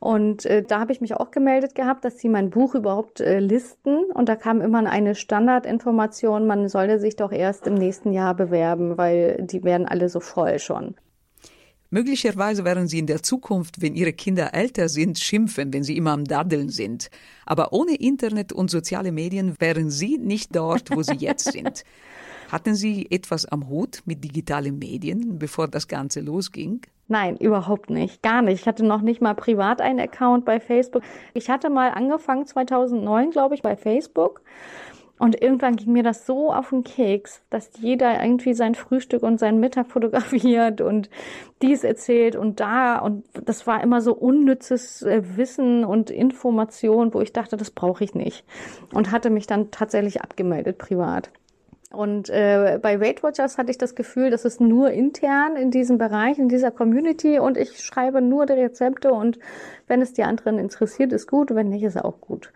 Und 0.00 0.46
äh, 0.46 0.62
da 0.62 0.80
habe 0.80 0.92
ich 0.92 1.02
mich 1.02 1.14
auch 1.14 1.30
gemeldet 1.30 1.74
gehabt, 1.74 2.06
dass 2.06 2.18
sie 2.18 2.30
mein 2.30 2.48
Buch 2.48 2.74
überhaupt 2.74 3.20
äh, 3.20 3.38
listen. 3.38 4.04
Und 4.14 4.30
da 4.30 4.34
kam 4.34 4.62
immer 4.62 4.78
eine 4.90 5.14
Standardinformation, 5.14 6.46
man 6.46 6.68
solle 6.68 6.98
sich 6.98 7.16
doch 7.16 7.30
erst 7.30 7.66
im 7.66 7.74
nächsten 7.74 8.12
Jahr 8.12 8.34
bewerben, 8.34 8.96
weil 8.96 9.42
die 9.42 9.62
werden 9.62 9.86
alle 9.86 10.08
so 10.08 10.20
voll 10.20 10.58
schon. 10.58 10.94
Möglicherweise 11.92 12.64
werden 12.64 12.86
Sie 12.86 13.00
in 13.00 13.08
der 13.08 13.22
Zukunft, 13.22 13.82
wenn 13.82 13.96
Ihre 13.96 14.12
Kinder 14.12 14.54
älter 14.54 14.88
sind, 14.88 15.18
schimpfen, 15.18 15.72
wenn 15.74 15.82
sie 15.82 15.96
immer 15.96 16.12
am 16.12 16.24
Daddeln 16.24 16.68
sind. 16.68 17.10
Aber 17.44 17.72
ohne 17.72 17.96
Internet 17.96 18.52
und 18.52 18.70
soziale 18.70 19.10
Medien 19.10 19.56
wären 19.58 19.90
Sie 19.90 20.16
nicht 20.16 20.54
dort, 20.54 20.94
wo 20.94 21.02
Sie 21.02 21.16
jetzt 21.16 21.50
sind. 21.52 21.82
Hatten 22.50 22.74
Sie 22.74 23.06
etwas 23.10 23.46
am 23.46 23.68
Hut 23.68 24.02
mit 24.06 24.24
digitalen 24.24 24.78
Medien, 24.78 25.38
bevor 25.38 25.68
das 25.68 25.86
Ganze 25.86 26.20
losging? 26.20 26.80
Nein, 27.06 27.36
überhaupt 27.36 27.90
nicht. 27.90 28.22
Gar 28.22 28.42
nicht. 28.42 28.60
Ich 28.60 28.66
hatte 28.66 28.84
noch 28.84 29.02
nicht 29.02 29.20
mal 29.20 29.34
privat 29.34 29.80
einen 29.80 30.00
Account 30.00 30.44
bei 30.44 30.60
Facebook. 30.60 31.02
Ich 31.34 31.48
hatte 31.48 31.70
mal 31.70 31.90
angefangen 31.90 32.46
2009, 32.46 33.30
glaube 33.30 33.54
ich, 33.54 33.62
bei 33.62 33.76
Facebook. 33.76 34.42
Und 35.20 35.42
irgendwann 35.42 35.76
ging 35.76 35.92
mir 35.92 36.02
das 36.02 36.24
so 36.24 36.50
auf 36.50 36.70
den 36.70 36.82
Keks, 36.82 37.42
dass 37.50 37.70
jeder 37.78 38.22
irgendwie 38.22 38.54
sein 38.54 38.74
Frühstück 38.74 39.22
und 39.22 39.38
seinen 39.38 39.60
Mittag 39.60 39.86
fotografiert 39.90 40.80
und 40.80 41.10
dies 41.60 41.84
erzählt 41.84 42.36
und 42.36 42.58
da. 42.58 42.98
Und 42.98 43.24
das 43.44 43.66
war 43.66 43.82
immer 43.82 44.00
so 44.00 44.14
unnützes 44.14 45.02
äh, 45.02 45.36
Wissen 45.36 45.84
und 45.84 46.10
Information, 46.10 47.12
wo 47.12 47.20
ich 47.20 47.32
dachte, 47.32 47.56
das 47.56 47.70
brauche 47.70 48.02
ich 48.02 48.14
nicht. 48.14 48.44
Und 48.94 49.12
hatte 49.12 49.30
mich 49.30 49.46
dann 49.46 49.70
tatsächlich 49.70 50.22
abgemeldet 50.22 50.78
privat. 50.78 51.30
Und 51.92 52.30
äh, 52.30 52.78
bei 52.80 53.00
Weight 53.00 53.22
Watchers 53.24 53.58
hatte 53.58 53.72
ich 53.72 53.78
das 53.78 53.96
Gefühl, 53.96 54.30
das 54.30 54.44
ist 54.44 54.60
nur 54.60 54.92
intern 54.92 55.56
in 55.56 55.72
diesem 55.72 55.98
Bereich, 55.98 56.38
in 56.38 56.48
dieser 56.48 56.70
Community 56.70 57.40
und 57.40 57.56
ich 57.56 57.80
schreibe 57.80 58.22
nur 58.22 58.46
die 58.46 58.52
Rezepte 58.52 59.12
und 59.12 59.40
wenn 59.88 60.00
es 60.00 60.12
die 60.12 60.22
anderen 60.22 60.58
interessiert, 60.58 61.12
ist 61.12 61.26
gut, 61.26 61.52
wenn 61.52 61.68
nicht, 61.68 61.82
ist 61.82 62.02
auch 62.02 62.20
gut. 62.20 62.52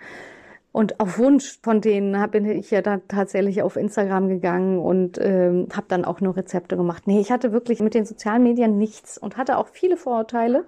Und 0.71 1.01
auf 1.01 1.19
Wunsch 1.19 1.59
von 1.63 1.81
denen 1.81 2.31
bin 2.31 2.45
ich 2.47 2.71
ja 2.71 2.81
dann 2.81 3.03
tatsächlich 3.09 3.63
auf 3.63 3.77
Instagram 3.77 4.29
gegangen 4.29 4.79
und 4.79 5.19
ähm, 5.21 5.69
habe 5.73 5.87
dann 5.89 6.05
auch 6.05 6.21
nur 6.21 6.37
Rezepte 6.37 6.77
gemacht. 6.77 7.07
Nee, 7.07 7.21
ich 7.21 7.33
hatte 7.33 7.53
wirklich 7.53 7.81
mit 7.81 7.95
den 7.95 8.07
sozialen 8.07 8.43
Medien 8.43 8.79
nichts 8.79 9.19
und 9.19 9.37
hatte 9.37 9.59
auch 9.59 9.69
viele 9.69 9.97
Vorurteile. 9.97 10.65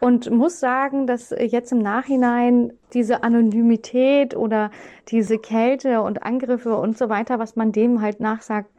Und 0.00 0.30
muss 0.30 0.60
sagen, 0.60 1.06
dass 1.06 1.30
jetzt 1.30 1.72
im 1.72 1.78
Nachhinein 1.78 2.72
diese 2.92 3.22
Anonymität 3.22 4.36
oder 4.36 4.70
diese 5.08 5.38
Kälte 5.38 6.02
und 6.02 6.22
Angriffe 6.22 6.76
und 6.76 6.98
so 6.98 7.08
weiter, 7.08 7.38
was 7.38 7.56
man 7.56 7.72
dem 7.72 8.00
halt 8.02 8.20
nachsagt, 8.20 8.70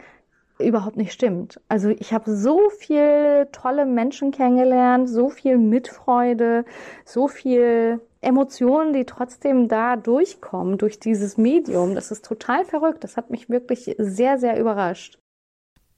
überhaupt 0.60 0.98
nicht 0.98 1.14
stimmt. 1.14 1.60
Also 1.68 1.90
ich 1.90 2.14
habe 2.14 2.36
so 2.36 2.70
viel 2.70 3.48
tolle 3.52 3.86
Menschen 3.86 4.32
kennengelernt, 4.32 5.10
so 5.10 5.30
viel 5.30 5.58
Mitfreude, 5.58 6.66
so 7.06 7.28
viel 7.28 8.02
Emotionen, 8.22 8.94
die 8.94 9.06
trotzdem 9.06 9.68
da 9.68 9.96
durchkommen 9.96 10.78
durch 10.78 11.00
dieses 11.00 11.38
Medium. 11.38 11.94
Das 11.96 12.12
ist 12.12 12.26
total 12.26 12.66
verrückt. 12.66 13.04
Das 13.04 13.18
hat 13.18 13.30
mich 13.30 13.50
wirklich 13.50 13.96
sehr, 13.98 14.40
sehr 14.40 14.60
überrascht. 14.60 15.20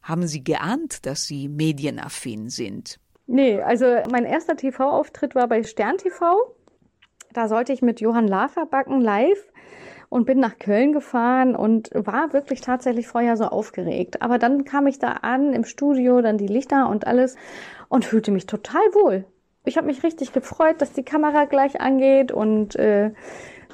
Haben 0.01 0.27
Sie 0.27 0.43
geahnt, 0.43 1.05
dass 1.05 1.25
Sie 1.25 1.47
medienaffin 1.47 2.49
sind? 2.49 2.99
Nee, 3.31 3.62
also 3.62 3.86
mein 4.12 4.25
erster 4.25 4.55
TV-Auftritt 4.55 5.36
war 5.36 5.48
bei 5.48 5.62
Stern 5.62 5.98
TV. 5.98 6.55
Da 7.31 7.48
sollte 7.48 7.71
ich 7.71 7.83
mit 7.83 8.01
Johann 8.01 8.27
Lafer 8.27 8.65
backen 8.65 9.01
live 9.01 9.53
und 10.09 10.25
bin 10.25 10.39
nach 10.39 10.57
Köln 10.57 10.93
gefahren 10.93 11.55
und 11.55 11.91
war 11.93 12.33
wirklich 12.33 12.62
tatsächlich 12.62 13.07
vorher 13.07 13.38
so 13.38 13.43
aufgeregt. 13.43 14.24
Aber 14.24 14.39
dann 14.39 14.65
kam 14.65 14.88
ich 14.88 14.98
da 14.98 15.09
an 15.09 15.53
im 15.53 15.63
Studio, 15.63 16.24
dann 16.24 16.39
die 16.39 16.48
Lichter 16.48 16.89
und 16.89 17.05
alles 17.05 17.36
und 17.88 18.03
fühlte 18.03 18.31
mich 18.31 18.48
total 18.48 18.81
wohl. 18.93 19.25
Ich 19.63 19.77
habe 19.77 19.86
mich 19.86 20.01
richtig 20.01 20.33
gefreut, 20.33 20.81
dass 20.81 20.93
die 20.93 21.03
Kamera 21.03 21.45
gleich 21.45 21.79
angeht 21.79 22.31
und 22.31 22.75
äh, 22.77 23.12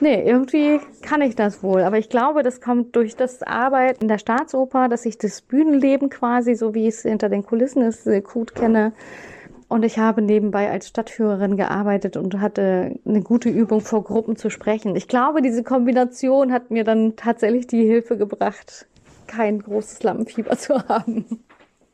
nee, 0.01 0.21
irgendwie 0.21 0.81
kann 1.01 1.21
ich 1.21 1.37
das 1.37 1.63
wohl. 1.63 1.83
Aber 1.83 1.97
ich 1.97 2.09
glaube, 2.09 2.43
das 2.43 2.59
kommt 2.59 2.93
durch 2.97 3.15
das 3.15 3.41
Arbeiten 3.41 4.01
in 4.01 4.07
der 4.09 4.17
Staatsoper, 4.17 4.89
dass 4.89 5.05
ich 5.05 5.17
das 5.17 5.41
Bühnenleben 5.41 6.09
quasi, 6.09 6.55
so 6.55 6.73
wie 6.73 6.87
es 6.87 7.03
hinter 7.03 7.29
den 7.29 7.45
Kulissen 7.45 7.83
ist, 7.83 8.05
gut 8.25 8.53
kenne. 8.53 8.91
Und 9.67 9.83
ich 9.83 9.97
habe 9.97 10.21
nebenbei 10.21 10.69
als 10.69 10.87
Stadtführerin 10.89 11.57
gearbeitet 11.57 12.17
und 12.17 12.39
hatte 12.39 12.99
eine 13.05 13.21
gute 13.21 13.49
Übung 13.49 13.81
vor 13.81 14.03
Gruppen 14.03 14.35
zu 14.35 14.49
sprechen. 14.49 14.95
Ich 14.95 15.07
glaube, 15.07 15.41
diese 15.41 15.63
Kombination 15.63 16.51
hat 16.51 16.69
mir 16.69 16.83
dann 16.83 17.15
tatsächlich 17.15 17.65
die 17.65 17.83
Hilfe 17.83 18.17
gebracht, 18.17 18.85
kein 19.25 19.59
großes 19.59 20.03
Lampenfieber 20.03 20.57
zu 20.57 20.87
haben. 20.87 21.25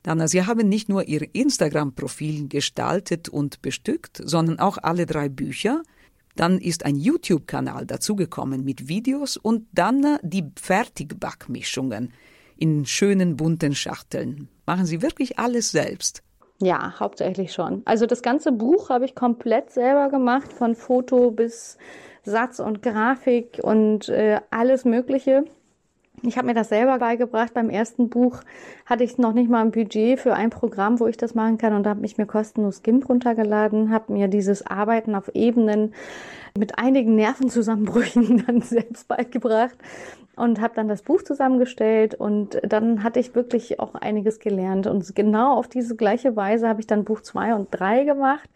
Dana, 0.03 0.27
Sie 0.27 0.45
haben 0.45 0.67
nicht 0.67 0.89
nur 0.89 1.07
Ihr 1.07 1.27
Instagram-Profil 1.33 2.49
gestaltet 2.49 3.29
und 3.29 3.61
bestückt, 3.61 4.21
sondern 4.23 4.59
auch 4.59 4.77
alle 4.81 5.05
drei 5.05 5.29
Bücher. 5.29 5.83
Dann 6.35 6.57
ist 6.57 6.85
ein 6.85 6.95
YouTube-Kanal 6.95 7.85
dazugekommen 7.85 8.65
mit 8.65 8.87
Videos 8.87 9.37
und 9.37 9.67
dann 9.71 10.17
die 10.23 10.45
Fertigbackmischungen 10.59 12.11
in 12.57 12.85
schönen 12.85 13.37
bunten 13.37 13.75
Schachteln. 13.75 14.49
Machen 14.65 14.85
Sie 14.85 15.01
wirklich 15.01 15.39
alles 15.39 15.71
selbst? 15.71 16.23
Ja, 16.61 16.99
hauptsächlich 16.99 17.53
schon. 17.53 17.81
Also 17.85 18.05
das 18.05 18.21
ganze 18.21 18.51
Buch 18.51 18.89
habe 18.89 19.05
ich 19.05 19.15
komplett 19.15 19.71
selber 19.71 20.09
gemacht, 20.09 20.53
von 20.53 20.75
Foto 20.75 21.31
bis 21.31 21.77
Satz 22.23 22.59
und 22.59 22.83
Grafik 22.83 23.59
und 23.63 24.09
äh, 24.09 24.39
alles 24.51 24.85
Mögliche. 24.85 25.43
Ich 26.23 26.37
habe 26.37 26.47
mir 26.47 26.53
das 26.53 26.69
selber 26.69 26.99
beigebracht. 26.99 27.53
Beim 27.53 27.69
ersten 27.69 28.09
Buch 28.09 28.41
hatte 28.85 29.03
ich 29.03 29.17
noch 29.17 29.33
nicht 29.33 29.49
mal 29.49 29.61
ein 29.61 29.71
Budget 29.71 30.19
für 30.19 30.33
ein 30.33 30.51
Programm, 30.51 30.99
wo 30.99 31.07
ich 31.07 31.17
das 31.17 31.33
machen 31.33 31.57
kann 31.57 31.73
und 31.73 31.87
habe 31.87 32.01
mich 32.01 32.17
mir 32.17 32.27
kostenlos 32.27 32.83
GIMP 32.83 33.09
runtergeladen, 33.09 33.91
habe 33.91 34.13
mir 34.13 34.27
dieses 34.27 34.65
Arbeiten 34.65 35.15
auf 35.15 35.33
Ebenen 35.33 35.93
mit 36.57 36.77
einigen 36.77 37.15
Nervenzusammenbrüchen 37.15 38.43
dann 38.47 38.61
selbst 38.61 39.07
beigebracht 39.07 39.77
und 40.35 40.61
habe 40.61 40.73
dann 40.75 40.87
das 40.87 41.01
Buch 41.01 41.21
zusammengestellt 41.23 42.15
und 42.15 42.59
dann 42.63 43.03
hatte 43.03 43.19
ich 43.19 43.35
wirklich 43.35 43.79
auch 43.79 43.95
einiges 43.95 44.39
gelernt 44.39 44.87
und 44.87 45.15
genau 45.15 45.57
auf 45.57 45.67
diese 45.67 45.95
gleiche 45.95 46.35
Weise 46.35 46.67
habe 46.67 46.81
ich 46.81 46.87
dann 46.87 47.03
Buch 47.03 47.21
zwei 47.21 47.53
und 47.53 47.67
drei 47.71 48.03
gemacht. 48.03 48.49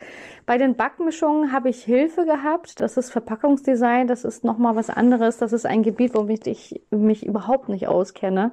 Bei 0.45 0.57
den 0.59 0.75
Backmischungen 0.75 1.51
habe 1.51 1.69
ich 1.69 1.83
Hilfe 1.83 2.25
gehabt. 2.25 2.79
Das 2.79 2.97
ist 2.97 3.11
Verpackungsdesign, 3.11 4.07
das 4.07 4.23
ist 4.23 4.43
nochmal 4.43 4.75
was 4.75 4.91
anderes. 4.91 5.37
Das 5.37 5.53
ist 5.53 5.65
ein 5.65 5.81
Gebiet, 5.81 6.13
womit 6.13 6.45
ich 6.45 6.81
mich 6.91 7.25
überhaupt 7.25 7.54
nicht 7.67 7.87
auskenne. 7.87 8.51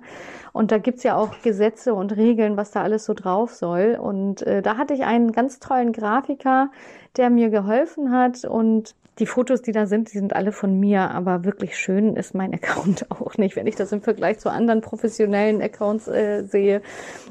Und 0.52 0.70
da 0.70 0.78
gibt's 0.78 1.02
ja 1.02 1.16
auch 1.16 1.30
Gesetze 1.42 1.94
und 1.94 2.16
Regeln, 2.16 2.56
was 2.56 2.70
da 2.70 2.82
alles 2.82 3.04
so 3.04 3.14
drauf 3.14 3.54
soll. 3.54 3.98
Und 4.00 4.42
äh, 4.42 4.62
da 4.62 4.76
hatte 4.76 4.94
ich 4.94 5.04
einen 5.04 5.32
ganz 5.32 5.58
tollen 5.58 5.92
Grafiker, 5.92 6.70
der 7.16 7.30
mir 7.30 7.50
geholfen 7.50 8.12
hat 8.12 8.44
und 8.44 8.94
die 9.18 9.26
Fotos, 9.26 9.60
die 9.60 9.72
da 9.72 9.86
sind, 9.86 10.12
die 10.12 10.18
sind 10.18 10.34
alle 10.34 10.52
von 10.52 10.80
mir, 10.80 11.10
aber 11.10 11.44
wirklich 11.44 11.76
schön 11.76 12.16
ist 12.16 12.34
mein 12.34 12.54
Account 12.54 13.10
auch 13.10 13.36
nicht, 13.36 13.56
wenn 13.56 13.66
ich 13.66 13.76
das 13.76 13.92
im 13.92 14.00
Vergleich 14.00 14.38
zu 14.38 14.50
anderen 14.50 14.80
professionellen 14.80 15.60
Accounts 15.60 16.08
äh, 16.08 16.44
sehe. 16.44 16.82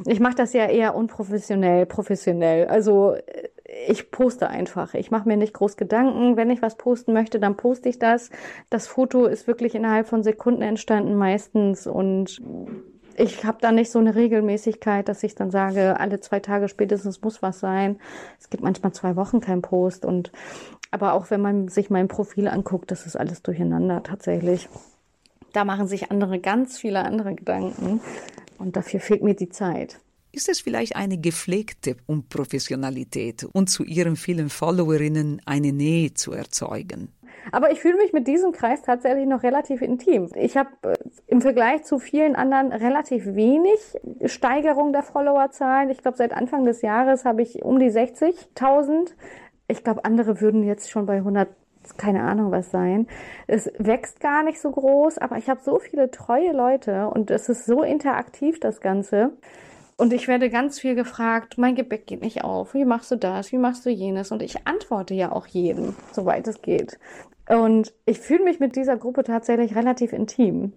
Ich 0.05 0.19
mache 0.19 0.35
das 0.35 0.53
ja 0.53 0.67
eher 0.67 0.95
unprofessionell, 0.95 1.85
professionell. 1.85 2.67
Also 2.67 3.15
äh, 3.15 3.49
ich 3.87 4.11
poste 4.11 4.49
einfach. 4.49 4.93
Ich 4.93 5.11
mache 5.11 5.27
mir 5.27 5.37
nicht 5.37 5.53
groß 5.53 5.77
Gedanken. 5.77 6.37
Wenn 6.37 6.49
ich 6.49 6.61
was 6.61 6.75
posten 6.75 7.13
möchte, 7.13 7.39
dann 7.39 7.57
poste 7.57 7.89
ich 7.89 7.99
das. 7.99 8.29
Das 8.69 8.87
Foto 8.87 9.25
ist 9.25 9.47
wirklich 9.47 9.75
innerhalb 9.75 10.07
von 10.07 10.23
Sekunden 10.23 10.61
entstanden 10.61 11.15
meistens 11.15 11.87
und 11.87 12.41
ich 13.17 13.43
habe 13.43 13.57
da 13.61 13.71
nicht 13.71 13.91
so 13.91 13.99
eine 13.99 14.15
Regelmäßigkeit, 14.15 15.07
dass 15.07 15.23
ich 15.23 15.35
dann 15.35 15.51
sage, 15.51 15.99
alle 15.99 16.19
zwei 16.21 16.39
Tage 16.39 16.69
spätestens 16.69 17.21
muss 17.21 17.41
was 17.41 17.59
sein. 17.59 17.99
Es 18.39 18.49
gibt 18.49 18.63
manchmal 18.63 18.93
zwei 18.93 19.15
Wochen 19.15 19.41
kein 19.41 19.61
Post 19.61 20.05
und 20.05 20.31
aber 20.91 21.13
auch 21.13 21.29
wenn 21.29 21.41
man 21.41 21.67
sich 21.67 21.89
mein 21.89 22.07
Profil 22.07 22.47
anguckt, 22.47 22.91
das 22.91 23.05
ist 23.05 23.15
alles 23.15 23.41
durcheinander 23.41 24.03
tatsächlich. 24.03 24.69
Da 25.53 25.65
machen 25.65 25.87
sich 25.87 26.11
andere 26.11 26.39
ganz 26.39 26.77
viele 26.77 27.03
andere 27.03 27.35
Gedanken 27.35 28.01
und 28.57 28.75
dafür 28.75 28.99
fehlt 28.99 29.23
mir 29.23 29.35
die 29.35 29.49
Zeit. 29.49 29.99
Ist 30.33 30.47
es 30.47 30.61
vielleicht 30.61 30.95
eine 30.95 31.17
gepflegte 31.17 31.97
Unprofessionalität 32.07 33.43
und 33.51 33.69
zu 33.69 33.83
Ihren 33.83 34.15
vielen 34.15 34.49
Followerinnen 34.49 35.41
eine 35.45 35.73
Nähe 35.73 36.13
zu 36.13 36.31
erzeugen? 36.31 37.09
Aber 37.51 37.71
ich 37.71 37.81
fühle 37.81 37.97
mich 37.97 38.13
mit 38.13 38.27
diesem 38.27 38.53
Kreis 38.53 38.81
tatsächlich 38.81 39.27
noch 39.27 39.43
relativ 39.43 39.81
intim. 39.81 40.29
Ich 40.35 40.55
habe 40.55 40.69
äh, 40.83 40.93
im 41.27 41.41
Vergleich 41.41 41.83
zu 41.83 41.99
vielen 41.99 42.35
anderen 42.35 42.71
relativ 42.71 43.25
wenig 43.25 43.79
Steigerung 44.25 44.93
der 44.93 45.03
Followerzahlen. 45.03 45.89
Ich 45.89 45.97
glaube, 45.97 46.17
seit 46.17 46.33
Anfang 46.33 46.63
des 46.63 46.81
Jahres 46.81 47.25
habe 47.25 47.41
ich 47.41 47.63
um 47.63 47.79
die 47.79 47.91
60.000. 47.91 49.13
Ich 49.67 49.83
glaube, 49.83 50.05
andere 50.05 50.39
würden 50.39 50.63
jetzt 50.63 50.91
schon 50.91 51.05
bei 51.05 51.17
100 51.17 51.49
keine 51.97 52.21
Ahnung 52.21 52.51
was 52.51 52.69
sein. 52.69 53.07
Es 53.47 53.69
wächst 53.79 54.19
gar 54.19 54.43
nicht 54.43 54.61
so 54.61 54.69
groß, 54.69 55.17
aber 55.17 55.37
ich 55.37 55.49
habe 55.49 55.61
so 55.61 55.79
viele 55.79 56.11
treue 56.11 56.51
Leute 56.51 57.07
und 57.07 57.31
es 57.31 57.49
ist 57.49 57.65
so 57.65 57.81
interaktiv 57.81 58.59
das 58.59 58.81
Ganze. 58.81 59.31
Und 60.01 60.13
ich 60.13 60.27
werde 60.27 60.49
ganz 60.49 60.79
viel 60.79 60.95
gefragt, 60.95 61.59
mein 61.59 61.75
Gebäck 61.75 62.07
geht 62.07 62.23
nicht 62.23 62.43
auf, 62.43 62.73
wie 62.73 62.85
machst 62.85 63.11
du 63.11 63.17
das, 63.17 63.51
wie 63.51 63.59
machst 63.59 63.85
du 63.85 63.91
jenes? 63.91 64.31
Und 64.31 64.41
ich 64.41 64.65
antworte 64.65 65.13
ja 65.13 65.31
auch 65.31 65.45
jedem, 65.45 65.95
soweit 66.11 66.47
es 66.47 66.63
geht. 66.63 66.97
Und 67.47 67.93
ich 68.07 68.19
fühle 68.19 68.43
mich 68.43 68.59
mit 68.59 68.75
dieser 68.75 68.97
Gruppe 68.97 69.23
tatsächlich 69.23 69.75
relativ 69.75 70.11
intim. 70.11 70.73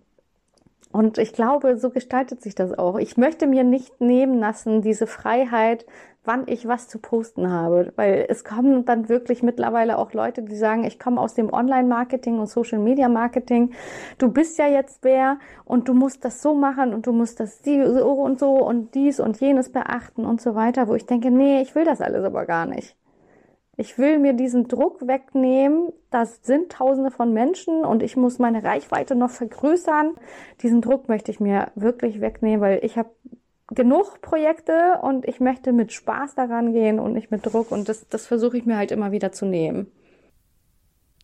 Und 0.92 1.16
ich 1.16 1.32
glaube, 1.32 1.78
so 1.78 1.88
gestaltet 1.88 2.42
sich 2.42 2.54
das 2.54 2.76
auch. 2.78 2.98
Ich 2.98 3.16
möchte 3.16 3.46
mir 3.46 3.64
nicht 3.64 3.98
nehmen 3.98 4.40
lassen, 4.40 4.82
diese 4.82 5.06
Freiheit, 5.06 5.86
wann 6.24 6.44
ich 6.46 6.66
was 6.66 6.88
zu 6.88 6.98
posten 6.98 7.50
habe. 7.50 7.92
Weil 7.96 8.26
es 8.28 8.44
kommen 8.44 8.84
dann 8.84 9.08
wirklich 9.08 9.42
mittlerweile 9.42 9.98
auch 9.98 10.12
Leute, 10.12 10.42
die 10.42 10.56
sagen, 10.56 10.84
ich 10.84 10.98
komme 10.98 11.20
aus 11.20 11.34
dem 11.34 11.52
Online-Marketing 11.52 12.38
und 12.38 12.48
Social-Media-Marketing. 12.48 13.72
Du 14.18 14.30
bist 14.30 14.58
ja 14.58 14.66
jetzt 14.66 15.04
wer 15.04 15.38
und 15.64 15.88
du 15.88 15.94
musst 15.94 16.24
das 16.24 16.42
so 16.42 16.54
machen 16.54 16.94
und 16.94 17.06
du 17.06 17.12
musst 17.12 17.40
das 17.40 17.62
so 17.62 18.12
und 18.12 18.38
so 18.38 18.54
und 18.56 18.94
dies 18.94 19.20
und 19.20 19.40
jenes 19.40 19.70
beachten 19.70 20.24
und 20.24 20.40
so 20.40 20.54
weiter, 20.54 20.88
wo 20.88 20.94
ich 20.94 21.06
denke, 21.06 21.30
nee, 21.30 21.60
ich 21.60 21.74
will 21.74 21.84
das 21.84 22.00
alles 22.00 22.24
aber 22.24 22.46
gar 22.46 22.66
nicht. 22.66 22.96
Ich 23.76 23.98
will 23.98 24.18
mir 24.18 24.34
diesen 24.34 24.68
Druck 24.68 25.06
wegnehmen. 25.06 25.92
Das 26.10 26.40
sind 26.42 26.70
Tausende 26.70 27.10
von 27.10 27.32
Menschen 27.32 27.84
und 27.84 28.02
ich 28.02 28.16
muss 28.16 28.38
meine 28.38 28.62
Reichweite 28.62 29.16
noch 29.16 29.30
vergrößern. 29.30 30.14
Diesen 30.62 30.80
Druck 30.80 31.08
möchte 31.08 31.32
ich 31.32 31.40
mir 31.40 31.72
wirklich 31.74 32.20
wegnehmen, 32.20 32.60
weil 32.60 32.78
ich 32.84 32.96
habe 32.96 33.10
genug 33.74 34.20
Projekte 34.20 34.98
und 35.02 35.26
ich 35.26 35.40
möchte 35.40 35.72
mit 35.72 35.92
Spaß 35.92 36.34
daran 36.34 36.72
gehen 36.72 36.98
und 36.98 37.12
nicht 37.12 37.30
mit 37.30 37.44
Druck 37.46 37.70
und 37.70 37.88
das, 37.88 38.06
das 38.08 38.26
versuche 38.26 38.56
ich 38.58 38.66
mir 38.66 38.76
halt 38.76 38.90
immer 38.90 39.12
wieder 39.12 39.32
zu 39.32 39.46
nehmen. 39.46 39.90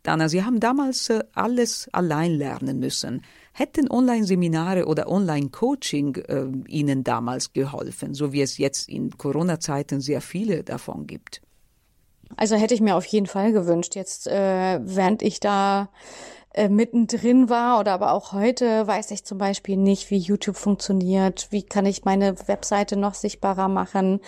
Dana, 0.03 0.29
Sie 0.29 0.43
haben 0.43 0.61
damals 0.61 1.11
äh, 1.11 1.23
alles 1.35 1.89
allein 1.93 2.33
lernen 2.33 2.79
müssen. 2.79 3.23
Hätten 3.53 3.91
Online-Seminare 3.91 4.87
oder 4.87 5.09
Online-Coaching 5.09 6.17
äh, 6.17 6.47
Ihnen 6.69 7.05
damals 7.05 7.53
geholfen, 7.53 8.15
so 8.15 8.33
wie 8.33 8.41
es 8.41 8.57
jetzt 8.57 8.89
in 8.89 9.17
Corona-Zeiten 9.19 10.01
sehr 10.01 10.23
viele 10.23 10.65
davon 10.65 11.07
gibt? 11.07 11.43
Also 12.37 12.57
hätte 12.57 12.75
ich 12.75 12.81
mir 12.81 12.97
auf 12.97 13.05
jeden 13.07 13.27
Fall 13.27 13.53
gewünscht. 13.53 13.97
Jetzt, 13.97 14.27
äh, 14.27 14.81
während 14.83 15.23
ich 15.23 15.41
da 15.41 15.91
äh, 16.53 16.69
mittendrin 16.69 17.49
war 17.49 17.79
oder 17.79 17.93
aber 17.93 18.13
auch 18.13 18.33
heute 18.33 18.87
weiß 18.87 19.13
ich 19.13 19.25
zum 19.25 19.39
Beispiel 19.39 19.77
nicht, 19.77 20.11
wie 20.11 20.19
YouTube 20.19 20.57
funktioniert, 20.57 21.47
wie 21.51 21.63
kann 21.63 21.87
ich 21.87 22.05
meine 22.05 22.37
Webseite 22.49 22.97
noch 22.97 23.15
sichtbarer 23.15 23.69
machen, 23.69 24.21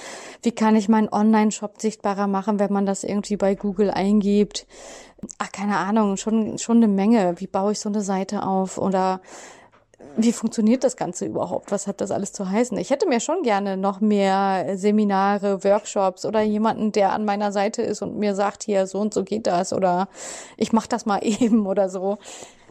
wie 0.43 0.53
kann 0.53 0.77
ich 0.77 0.89
meinen 0.89 1.09
Online-Shop 1.09 1.81
sichtbarer 1.81 2.29
machen, 2.29 2.61
wenn 2.61 2.73
man 2.73 2.87
das 2.87 3.03
irgendwie 3.03 3.37
bei 3.37 3.55
Google 3.57 3.91
eingibt. 3.91 4.67
Ach, 5.39 5.51
keine 5.51 5.79
Ahnung, 5.79 6.17
schon, 6.17 6.59
schon 6.59 6.79
eine 6.79 6.89
Menge. 6.89 7.35
Wie 7.39 7.47
baue 7.47 7.73
ich 7.73 7.81
so 7.81 7.89
eine 7.89 8.03
Seite 8.03 8.45
auf 8.45 8.79
oder 8.79 9.21
wie 10.17 10.33
funktioniert 10.33 10.85
das 10.85 10.97
Ganze 10.97 11.27
überhaupt? 11.27 11.71
Was 11.71 11.87
hat 11.87 12.01
das 12.01 12.11
alles 12.11 12.33
zu 12.33 12.49
heißen? 12.49 12.77
Ich 12.79 12.91
hätte 12.91 13.09
mir 13.09 13.21
schon 13.21 13.43
gerne 13.43 13.77
noch 13.77 14.01
mehr 14.01 14.77
Seminare, 14.77 15.65
Workshops 15.65 16.25
oder 16.25 16.41
jemanden, 16.43 16.93
der 16.93 17.13
an 17.13 17.25
meiner 17.25 17.53
Seite 17.53 17.83
ist 17.83 18.03
und 18.03 18.19
mir 18.19 18.35
sagt, 18.35 18.63
hier, 18.63 18.87
so 18.87 18.99
und 18.99 19.15
so 19.15 19.25
geht 19.25 19.47
das 19.47 19.73
oder 19.73 20.09
ich 20.57 20.73
mache 20.73 20.89
das 20.89 21.07
mal 21.07 21.19
eben 21.23 21.67
oder 21.67 21.89
so. 21.89 22.19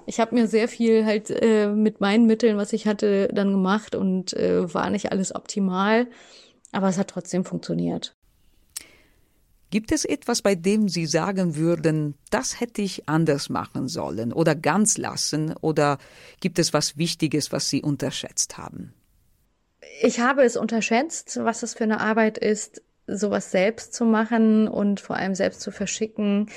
Ich 0.05 0.19
habe 0.19 0.35
mir 0.35 0.47
sehr 0.47 0.67
viel 0.67 1.05
halt 1.05 1.29
äh, 1.29 1.67
mit 1.67 2.01
meinen 2.01 2.25
Mitteln, 2.25 2.57
was 2.57 2.73
ich 2.73 2.87
hatte, 2.87 3.27
dann 3.31 3.51
gemacht 3.51 3.95
und 3.95 4.33
äh, 4.33 4.73
war 4.73 4.89
nicht 4.89 5.11
alles 5.11 5.33
optimal, 5.33 6.07
aber 6.71 6.89
es 6.89 6.97
hat 6.97 7.09
trotzdem 7.09 7.45
funktioniert. 7.45 8.15
Gibt 9.71 9.93
es 9.93 10.03
etwas, 10.03 10.41
bei 10.41 10.53
dem 10.53 10.89
Sie 10.89 11.05
sagen 11.05 11.55
würden, 11.55 12.15
das 12.29 12.59
hätte 12.59 12.81
ich 12.81 13.07
anders 13.07 13.49
machen 13.49 13.87
sollen 13.87 14.33
oder 14.33 14.53
ganz 14.53 14.97
lassen? 14.97 15.55
Oder 15.61 15.97
gibt 16.41 16.59
es 16.59 16.73
was 16.73 16.97
Wichtiges, 16.97 17.53
was 17.53 17.69
Sie 17.69 17.81
unterschätzt 17.81 18.57
haben? 18.57 18.93
Ich 20.01 20.19
habe 20.19 20.43
es 20.43 20.57
unterschätzt, 20.57 21.39
was 21.41 21.63
es 21.63 21.73
für 21.73 21.85
eine 21.85 22.01
Arbeit 22.01 22.37
ist, 22.37 22.81
sowas 23.07 23.51
selbst 23.51 23.93
zu 23.93 24.03
machen 24.03 24.67
und 24.67 24.99
vor 24.99 25.15
allem 25.15 25.35
selbst 25.35 25.61
zu 25.61 25.71
verschicken. 25.71 26.49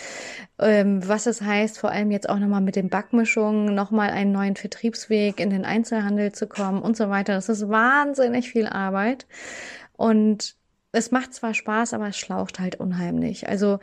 Ähm, 0.58 1.06
was 1.06 1.26
es 1.26 1.40
heißt, 1.40 1.78
vor 1.78 1.92
allem 1.92 2.10
jetzt 2.10 2.28
auch 2.28 2.40
nochmal 2.40 2.62
mit 2.62 2.74
den 2.74 2.88
Backmischungen, 2.88 3.76
nochmal 3.76 4.10
einen 4.10 4.32
neuen 4.32 4.56
Vertriebsweg 4.56 5.38
in 5.38 5.50
den 5.50 5.64
Einzelhandel 5.64 6.32
zu 6.32 6.48
kommen 6.48 6.82
und 6.82 6.96
so 6.96 7.10
weiter. 7.10 7.34
Das 7.34 7.48
ist 7.48 7.68
wahnsinnig 7.68 8.50
viel 8.50 8.66
Arbeit. 8.66 9.26
Und 9.92 10.56
es 10.94 11.10
macht 11.10 11.34
zwar 11.34 11.54
Spaß, 11.54 11.92
aber 11.94 12.08
es 12.08 12.16
schlaucht 12.16 12.60
halt 12.60 12.76
unheimlich. 12.80 13.48
Also 13.48 13.78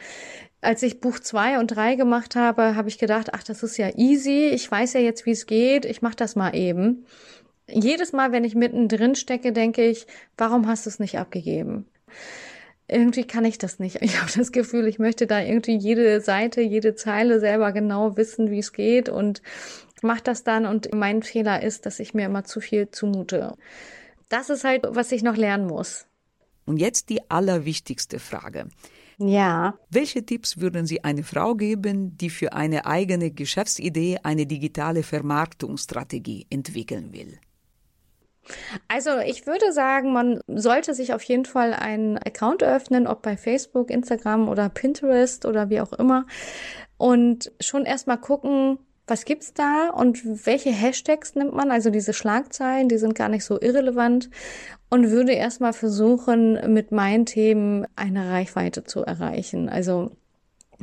als 0.62 0.84
ich 0.84 1.00
Buch 1.00 1.20
zwei 1.20 1.60
und 1.60 1.68
drei 1.68 1.96
gemacht 1.96 2.36
habe, 2.36 2.75
habe 2.75 2.88
ich 2.88 2.98
gedacht, 2.98 3.34
ach, 3.34 3.44
das 3.44 3.63
ist 3.63 3.77
ja 3.77 3.89
easy. 3.98 4.50
Ich 4.53 4.70
weiß 4.70 4.94
ja 4.94 5.00
jetzt, 5.01 5.25
wie 5.25 5.32
es 5.32 5.46
geht. 5.46 5.86
Ich 5.86 6.01
mache 6.01 6.15
das 6.15 6.36
mal 6.36 6.56
eben. 6.56 7.06
Jedes 7.68 8.13
Mal, 8.13 8.32
wenn 8.32 8.44
ich 8.44 8.56
mittendrin 8.56 9.15
stecke, 9.15 9.53
denke 9.53 9.86
ich, 9.86 10.08
warum 10.38 10.68
hast 10.68 10.86
du 10.86 10.89
es 10.89 11.00
nicht 11.00 11.18
abgegeben? 11.18 11.86
Irgendwie 12.88 13.25
kann 13.25 13.46
ich 13.46 13.58
das 13.58 13.80
nicht. 13.80 13.98
Ich 14.01 14.22
habe 14.22 14.32
das 14.36 14.51
Gefühl, 14.51 14.88
ich 14.88 15.00
möchte 15.00 15.27
da 15.27 15.41
irgendwie 15.41 15.77
jede 15.77 16.22
Seite, 16.22 16.62
jede 16.62 16.96
Zeile 16.96 17.39
selber 17.39 17.72
genau 17.72 18.18
wissen, 18.18 18.51
wie 18.51 18.60
es 18.60 18.74
geht 18.74 19.10
und 19.10 19.41
mache 20.01 20.24
das 20.24 20.44
dann. 20.44 20.65
Und 20.65 20.94
mein 20.94 21.24
Fehler 21.24 21.63
ist, 21.63 21.86
dass 21.86 22.00
ich 22.00 22.13
mir 22.13 22.25
immer 22.25 22.44
zu 22.44 22.62
viel 22.62 22.89
zumute. 22.91 23.56
Das 24.30 24.50
ist 24.50 24.63
halt, 24.63 24.84
was 24.88 25.12
ich 25.12 25.24
noch 25.24 25.36
lernen 25.36 25.68
muss. 25.68 26.08
Und 26.71 26.77
jetzt 26.77 27.09
die 27.09 27.19
allerwichtigste 27.29 28.17
Frage. 28.17 28.69
Ja. 29.17 29.77
Welche 29.89 30.25
Tipps 30.25 30.61
würden 30.61 30.85
Sie 30.85 31.03
einer 31.03 31.23
Frau 31.23 31.53
geben, 31.53 32.15
die 32.15 32.29
für 32.29 32.53
eine 32.53 32.85
eigene 32.85 33.29
Geschäftsidee 33.29 34.19
eine 34.23 34.45
digitale 34.45 35.03
Vermarktungsstrategie 35.03 36.47
entwickeln 36.49 37.11
will? 37.11 37.39
Also 38.87 39.17
ich 39.19 39.45
würde 39.45 39.73
sagen, 39.73 40.13
man 40.13 40.39
sollte 40.47 40.93
sich 40.93 41.13
auf 41.13 41.23
jeden 41.23 41.43
Fall 41.43 41.73
einen 41.73 42.17
Account 42.17 42.63
öffnen, 42.63 43.05
ob 43.05 43.21
bei 43.21 43.35
Facebook, 43.35 43.91
Instagram 43.91 44.47
oder 44.47 44.69
Pinterest 44.69 45.45
oder 45.45 45.69
wie 45.69 45.81
auch 45.81 45.91
immer. 45.91 46.25
Und 46.95 47.51
schon 47.59 47.83
erstmal 47.83 48.17
gucken, 48.17 48.79
was 49.12 49.25
gibt's 49.25 49.53
da 49.53 49.89
und 49.89 50.48
welche 50.48 50.72
Hashtags 50.72 51.36
nimmt 51.36 51.53
man? 51.53 51.70
Also 51.70 51.89
diese 51.89 52.13
Schlagzeilen, 52.13 52.88
die 52.88 52.98
sind 52.98 53.13
gar 53.13 53.27
nicht 53.27 53.44
so 53.44 53.60
irrelevant 53.60 54.30
und 54.89 55.12
würde 55.12 55.34
erstmal 55.34 55.74
versuchen, 55.74 56.74
mit 56.74 56.94
meinen 56.94 57.25
Themen 57.25 57.86
eine 57.98 58.32
Reichweite 58.32 58.86
zu 58.86 59.01
erreichen. 59.01 59.68
Also 59.68 60.12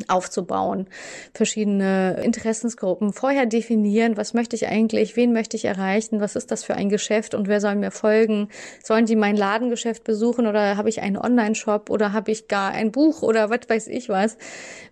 aufzubauen, 0.07 0.87
verschiedene 1.35 2.21
Interessensgruppen 2.23 3.13
vorher 3.13 3.47
definieren, 3.47 4.17
was 4.17 4.35
möchte 4.35 4.57
ich 4.57 4.69
eigentlich, 4.69 5.17
wen 5.17 5.33
möchte 5.33 5.57
ich 5.57 5.65
erreichen, 5.65 6.21
was 6.21 6.37
ist 6.37 6.51
das 6.51 6.65
für 6.65 6.75
ein 6.75 6.89
Geschäft 6.89 7.35
und 7.35 7.49
wer 7.49 7.61
soll 7.61 7.75
mir 7.75 7.91
folgen? 7.91 8.49
Sollen 8.83 9.07
die 9.07 9.17
mein 9.17 9.37
Ladengeschäft 9.37 10.05
besuchen 10.05 10.47
oder 10.47 10.77
habe 10.77 10.89
ich 10.89 11.03
einen 11.03 11.17
Online-Shop 11.17 11.91
oder 11.91 12.13
habe 12.13 12.31
ich 12.31 12.49
gar 12.49 12.73
ein 12.73 12.93
Buch 12.93 13.23
oder 13.23 13.51
was 13.51 13.69
weiß 13.69 13.89
ich 13.89 14.09
was? 14.09 14.37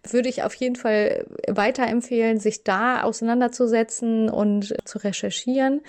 Würde 0.08 0.28
ich 0.28 0.42
auf 0.42 0.54
jeden 0.54 0.76
Fall 0.76 1.26
weiterempfehlen, 1.48 2.38
sich 2.40 2.64
da 2.64 3.02
auseinanderzusetzen 3.02 4.28
und 4.28 4.74
zu 4.84 4.98
recherchieren 4.98 5.82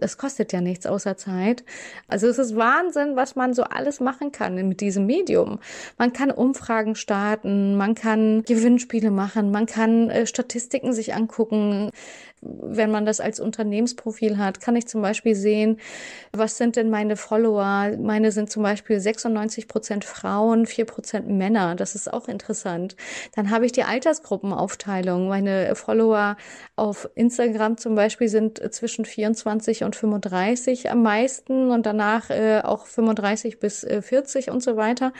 es 0.00 0.18
kostet 0.18 0.52
ja 0.52 0.60
nichts 0.60 0.86
außer 0.86 1.16
Zeit. 1.16 1.64
Also 2.08 2.26
es 2.26 2.38
ist 2.38 2.56
Wahnsinn, 2.56 3.16
was 3.16 3.36
man 3.36 3.54
so 3.54 3.62
alles 3.62 4.00
machen 4.00 4.32
kann 4.32 4.54
mit 4.68 4.80
diesem 4.80 5.06
Medium. 5.06 5.58
Man 5.98 6.12
kann 6.12 6.30
Umfragen 6.30 6.94
starten, 6.94 7.76
man 7.76 7.94
kann 7.94 8.42
Gewinnspiele 8.44 9.10
machen, 9.10 9.50
man 9.50 9.66
kann 9.66 10.10
äh, 10.10 10.26
Statistiken 10.26 10.92
sich 10.92 11.14
angucken 11.14 11.90
wenn 12.60 12.90
man 12.90 13.06
das 13.06 13.20
als 13.20 13.40
Unternehmensprofil 13.40 14.38
hat, 14.38 14.60
kann 14.60 14.76
ich 14.76 14.86
zum 14.86 15.02
Beispiel 15.02 15.34
sehen, 15.34 15.78
was 16.32 16.56
sind 16.56 16.76
denn 16.76 16.90
meine 16.90 17.16
Follower? 17.16 17.92
Meine 17.98 18.32
sind 18.32 18.50
zum 18.50 18.62
Beispiel 18.62 19.00
96 19.00 19.68
Prozent 19.68 20.04
Frauen, 20.04 20.66
4 20.66 20.84
Prozent 20.84 21.28
Männer. 21.28 21.74
Das 21.74 21.94
ist 21.94 22.12
auch 22.12 22.28
interessant. 22.28 22.96
Dann 23.34 23.50
habe 23.50 23.66
ich 23.66 23.72
die 23.72 23.84
Altersgruppenaufteilung. 23.84 25.28
Meine 25.28 25.74
Follower 25.74 26.36
auf 26.76 27.08
Instagram 27.14 27.76
zum 27.78 27.94
Beispiel 27.94 28.28
sind 28.28 28.60
zwischen 28.72 29.04
24 29.04 29.84
und 29.84 29.96
35 29.96 30.90
am 30.90 31.02
meisten 31.02 31.70
und 31.70 31.86
danach 31.86 32.30
äh, 32.30 32.60
auch 32.62 32.86
35 32.86 33.58
bis 33.58 33.84
äh, 33.84 34.02
40 34.02 34.50
und 34.50 34.62
so 34.62 34.76
weiter. 34.76 35.12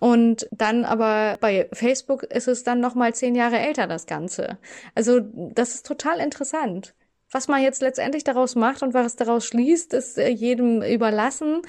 Und 0.00 0.48
dann 0.50 0.84
aber 0.84 1.36
bei 1.40 1.68
Facebook 1.72 2.24
ist 2.24 2.48
es 2.48 2.64
dann 2.64 2.80
noch 2.80 2.94
mal 2.94 3.14
zehn 3.14 3.34
Jahre 3.34 3.58
älter, 3.58 3.86
das 3.86 4.06
Ganze. 4.06 4.58
Also 4.94 5.20
das 5.20 5.74
ist 5.74 5.86
total 5.86 6.18
interessant. 6.18 6.94
Was 7.30 7.48
man 7.48 7.62
jetzt 7.62 7.82
letztendlich 7.82 8.24
daraus 8.24 8.54
macht 8.54 8.82
und 8.82 8.94
was 8.94 9.16
daraus 9.16 9.44
schließt, 9.46 9.92
ist 9.94 10.18
äh, 10.18 10.28
jedem 10.28 10.82
überlassen. 10.82 11.62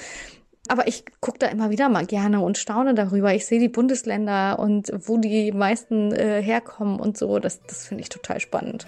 Aber 0.68 0.88
ich 0.88 1.06
gucke 1.22 1.40
da 1.40 1.48
immer 1.48 1.70
wieder 1.70 1.90
mal 1.90 2.06
gerne 2.06 2.40
und 2.40 2.58
staune 2.58 2.96
darüber. 2.96 3.34
Ich 3.34 3.46
sehe 3.46 3.60
die 3.60 3.70
Bundesländer 3.70 4.58
und 4.60 4.92
wo 4.96 5.18
die 5.18 5.52
meisten 5.52 6.12
äh, 6.12 6.42
herkommen 6.42 7.00
und 7.00 7.18
so. 7.18 7.40
Das, 7.40 7.62
das 7.64 7.88
finde 7.88 8.02
ich 8.02 8.10
total 8.10 8.40
spannend. 8.40 8.88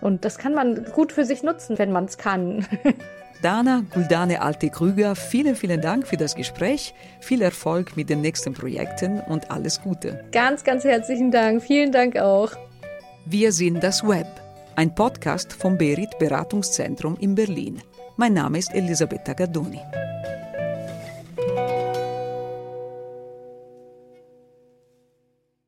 Und 0.00 0.24
das 0.24 0.38
kann 0.38 0.54
man 0.54 0.84
gut 0.92 1.12
für 1.12 1.24
sich 1.24 1.42
nutzen, 1.42 1.78
wenn 1.78 1.90
man 1.90 2.04
es 2.04 2.18
kann. 2.18 2.66
Dana 3.42 3.84
Guldane 3.94 4.42
Alte-Krüger, 4.42 5.14
vielen, 5.14 5.54
vielen 5.54 5.80
Dank 5.80 6.06
für 6.06 6.16
das 6.16 6.34
Gespräch. 6.34 6.94
Viel 7.20 7.42
Erfolg 7.42 7.96
mit 7.96 8.10
den 8.10 8.20
nächsten 8.20 8.52
Projekten 8.52 9.20
und 9.20 9.50
alles 9.50 9.80
Gute. 9.80 10.24
Ganz, 10.32 10.64
ganz 10.64 10.84
herzlichen 10.84 11.30
Dank. 11.30 11.62
Vielen 11.62 11.92
Dank 11.92 12.16
auch. 12.16 12.52
Wir 13.26 13.52
sind 13.52 13.82
das 13.82 14.02
Web, 14.06 14.26
ein 14.74 14.94
Podcast 14.94 15.52
vom 15.52 15.78
Berit 15.78 16.18
Beratungszentrum 16.18 17.16
in 17.20 17.34
Berlin. 17.34 17.80
Mein 18.16 18.32
Name 18.32 18.58
ist 18.58 18.74
Elisabetta 18.74 19.34
Gardoni. 19.34 19.80